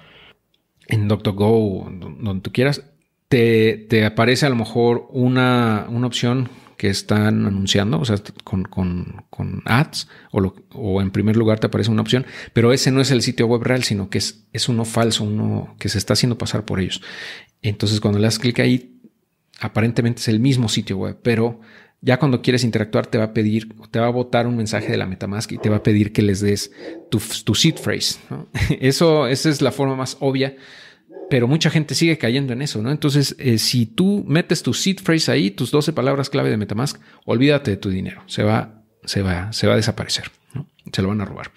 en 0.90 1.08
DuckDuckGo, 1.08 1.90
donde 2.20 2.42
tú 2.42 2.52
quieras, 2.52 2.82
te, 3.28 3.86
te, 3.88 4.04
aparece 4.04 4.46
a 4.46 4.50
lo 4.50 4.56
mejor 4.56 5.06
una, 5.10 5.86
una 5.88 6.06
opción 6.06 6.48
que 6.80 6.88
están 6.88 7.44
anunciando, 7.44 8.00
o 8.00 8.06
sea, 8.06 8.16
con, 8.42 8.62
con, 8.64 9.62
ads, 9.66 10.08
o, 10.32 10.40
o, 10.72 11.02
en 11.02 11.10
primer 11.10 11.36
lugar 11.36 11.60
te 11.60 11.66
aparece 11.66 11.90
una 11.90 12.00
opción, 12.00 12.24
pero 12.54 12.72
ese 12.72 12.90
no 12.90 13.02
es 13.02 13.10
el 13.10 13.20
sitio 13.20 13.46
web 13.46 13.62
real, 13.62 13.82
sino 13.82 14.08
que 14.08 14.16
es, 14.16 14.46
es 14.54 14.66
uno 14.66 14.86
falso, 14.86 15.24
uno 15.24 15.74
que 15.78 15.90
se 15.90 15.98
está 15.98 16.14
haciendo 16.14 16.38
pasar 16.38 16.64
por 16.64 16.80
ellos. 16.80 17.02
Entonces, 17.60 18.00
cuando 18.00 18.18
le 18.18 18.24
das 18.24 18.38
clic 18.38 18.60
ahí, 18.60 18.98
aparentemente 19.60 20.20
es 20.20 20.28
el 20.28 20.40
mismo 20.40 20.70
sitio 20.70 20.96
web, 20.96 21.18
pero 21.22 21.60
ya 22.00 22.18
cuando 22.18 22.40
quieres 22.40 22.64
interactuar 22.64 23.08
te 23.08 23.18
va 23.18 23.24
a 23.24 23.34
pedir, 23.34 23.76
te 23.90 24.00
va 24.00 24.06
a 24.06 24.10
botar 24.10 24.46
un 24.46 24.56
mensaje 24.56 24.90
de 24.90 24.96
la 24.96 25.04
MetaMask 25.04 25.52
y 25.52 25.58
te 25.58 25.68
va 25.68 25.76
a 25.76 25.82
pedir 25.82 26.14
que 26.14 26.22
les 26.22 26.40
des 26.40 26.72
tu 27.10 27.54
seed 27.54 27.76
phrase. 27.76 28.20
Eso, 28.80 29.26
esa 29.26 29.50
es 29.50 29.60
la 29.60 29.70
forma 29.70 29.96
más 29.96 30.16
obvia 30.20 30.56
pero 31.30 31.46
mucha 31.46 31.70
gente 31.70 31.94
sigue 31.94 32.18
cayendo 32.18 32.52
en 32.52 32.60
eso, 32.60 32.82
¿no? 32.82 32.90
Entonces, 32.90 33.36
eh, 33.38 33.56
si 33.58 33.86
tú 33.86 34.24
metes 34.26 34.62
tu 34.62 34.74
seed 34.74 34.98
phrase 34.98 35.30
ahí, 35.30 35.50
tus 35.52 35.70
12 35.70 35.92
palabras 35.92 36.28
clave 36.28 36.50
de 36.50 36.56
Metamask, 36.56 37.00
olvídate 37.24 37.70
de 37.70 37.76
tu 37.76 37.88
dinero, 37.88 38.22
se 38.26 38.42
va, 38.42 38.82
se 39.04 39.22
va, 39.22 39.52
se 39.52 39.68
va 39.68 39.74
a 39.74 39.76
desaparecer, 39.76 40.24
¿no? 40.54 40.66
Se 40.92 41.02
lo 41.02 41.08
van 41.08 41.20
a 41.20 41.24
robar. 41.24 41.52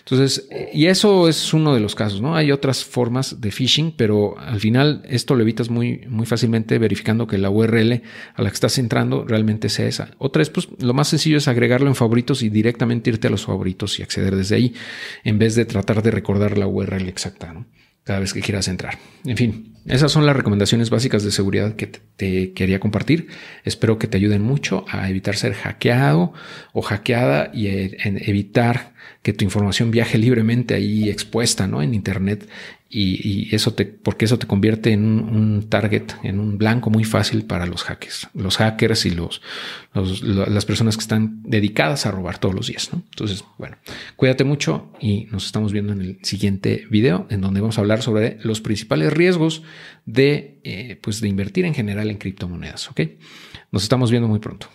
Entonces, 0.00 0.48
eh, 0.50 0.70
y 0.74 0.86
eso 0.86 1.28
es 1.28 1.54
uno 1.54 1.72
de 1.72 1.78
los 1.78 1.94
casos, 1.94 2.20
¿no? 2.20 2.34
Hay 2.34 2.50
otras 2.50 2.84
formas 2.84 3.40
de 3.40 3.52
phishing, 3.52 3.94
pero 3.96 4.36
al 4.40 4.58
final 4.58 5.02
esto 5.08 5.36
lo 5.36 5.42
evitas 5.42 5.70
muy, 5.70 6.04
muy 6.08 6.26
fácilmente 6.26 6.78
verificando 6.78 7.28
que 7.28 7.38
la 7.38 7.48
URL 7.48 8.02
a 8.34 8.42
la 8.42 8.50
que 8.50 8.54
estás 8.54 8.76
entrando 8.78 9.24
realmente 9.24 9.68
sea 9.68 9.86
esa. 9.86 10.10
Otra 10.18 10.42
es, 10.42 10.50
pues, 10.50 10.66
lo 10.80 10.94
más 10.94 11.06
sencillo 11.06 11.38
es 11.38 11.46
agregarlo 11.46 11.86
en 11.86 11.94
favoritos 11.94 12.42
y 12.42 12.48
directamente 12.48 13.10
irte 13.10 13.28
a 13.28 13.30
los 13.30 13.44
favoritos 13.44 14.00
y 14.00 14.02
acceder 14.02 14.34
desde 14.34 14.56
ahí, 14.56 14.74
en 15.22 15.38
vez 15.38 15.54
de 15.54 15.64
tratar 15.64 16.02
de 16.02 16.10
recordar 16.10 16.58
la 16.58 16.66
URL 16.66 17.08
exacta, 17.08 17.52
¿no? 17.52 17.66
Cada 18.04 18.20
vez 18.20 18.32
que 18.32 18.40
quieras 18.40 18.68
entrar. 18.68 18.98
En 19.24 19.36
fin, 19.36 19.74
esas 19.86 20.12
son 20.12 20.26
las 20.26 20.36
recomendaciones 20.36 20.90
básicas 20.90 21.22
de 21.24 21.30
seguridad 21.30 21.74
que 21.76 21.86
te, 21.86 22.52
quería 22.52 22.80
compartir. 22.80 23.28
Espero 23.64 23.98
que 23.98 24.06
te 24.06 24.16
ayuden 24.16 24.42
mucho 24.42 24.84
a 24.88 25.08
evitar 25.08 25.36
ser 25.36 25.54
hackeado 25.54 26.32
o 26.72 26.82
hackeada 26.82 27.50
y 27.52 27.68
en 27.68 28.18
evitar 28.28 28.92
que 29.22 29.32
tu 29.32 29.44
información 29.44 29.90
viaje 29.90 30.18
libremente 30.18 30.74
ahí 30.74 31.08
expuesta 31.08 31.66
¿no? 31.66 31.82
en 31.82 31.94
Internet 31.94 32.48
y, 32.94 33.54
eso 33.54 33.72
te, 33.72 33.86
porque 33.86 34.26
eso 34.26 34.38
te 34.38 34.46
convierte 34.46 34.92
en 34.92 35.04
un, 35.04 35.68
target, 35.68 36.12
en 36.22 36.38
un 36.38 36.58
blanco 36.58 36.90
muy 36.90 37.04
fácil 37.04 37.44
para 37.44 37.64
los 37.64 37.84
hackers, 37.84 38.28
los 38.34 38.58
hackers 38.58 39.06
y 39.06 39.10
los, 39.10 39.40
las 39.94 40.66
personas 40.66 40.96
que 40.96 41.00
están 41.00 41.42
dedicadas 41.42 42.04
a 42.04 42.10
robar 42.10 42.38
todos 42.38 42.54
los 42.54 42.66
días. 42.66 42.90
¿no? 42.92 43.02
Entonces, 43.10 43.44
bueno, 43.56 43.76
cuídate 44.16 44.44
mucho 44.44 44.92
y 45.00 45.26
nos 45.30 45.46
estamos 45.46 45.72
viendo 45.72 45.94
en 45.94 46.02
el 46.02 46.18
siguiente 46.22 46.86
video 46.90 47.26
en 47.30 47.40
donde 47.40 47.60
vamos 47.60 47.78
a 47.78 47.80
hablar 47.80 48.02
sobre 48.02 48.38
los 48.42 48.60
principales 48.60 49.12
riesgos 49.12 49.62
de, 50.04 50.60
eh, 50.64 50.98
pues 51.00 51.22
de 51.22 51.28
invertir 51.28 51.64
en 51.64 51.74
general 51.74 52.10
en 52.10 52.18
criptomonedas. 52.18 52.90
Ok, 52.90 53.00
nos 53.70 53.82
estamos 53.82 54.10
viendo 54.10 54.28
muy 54.28 54.38
pronto. 54.38 54.68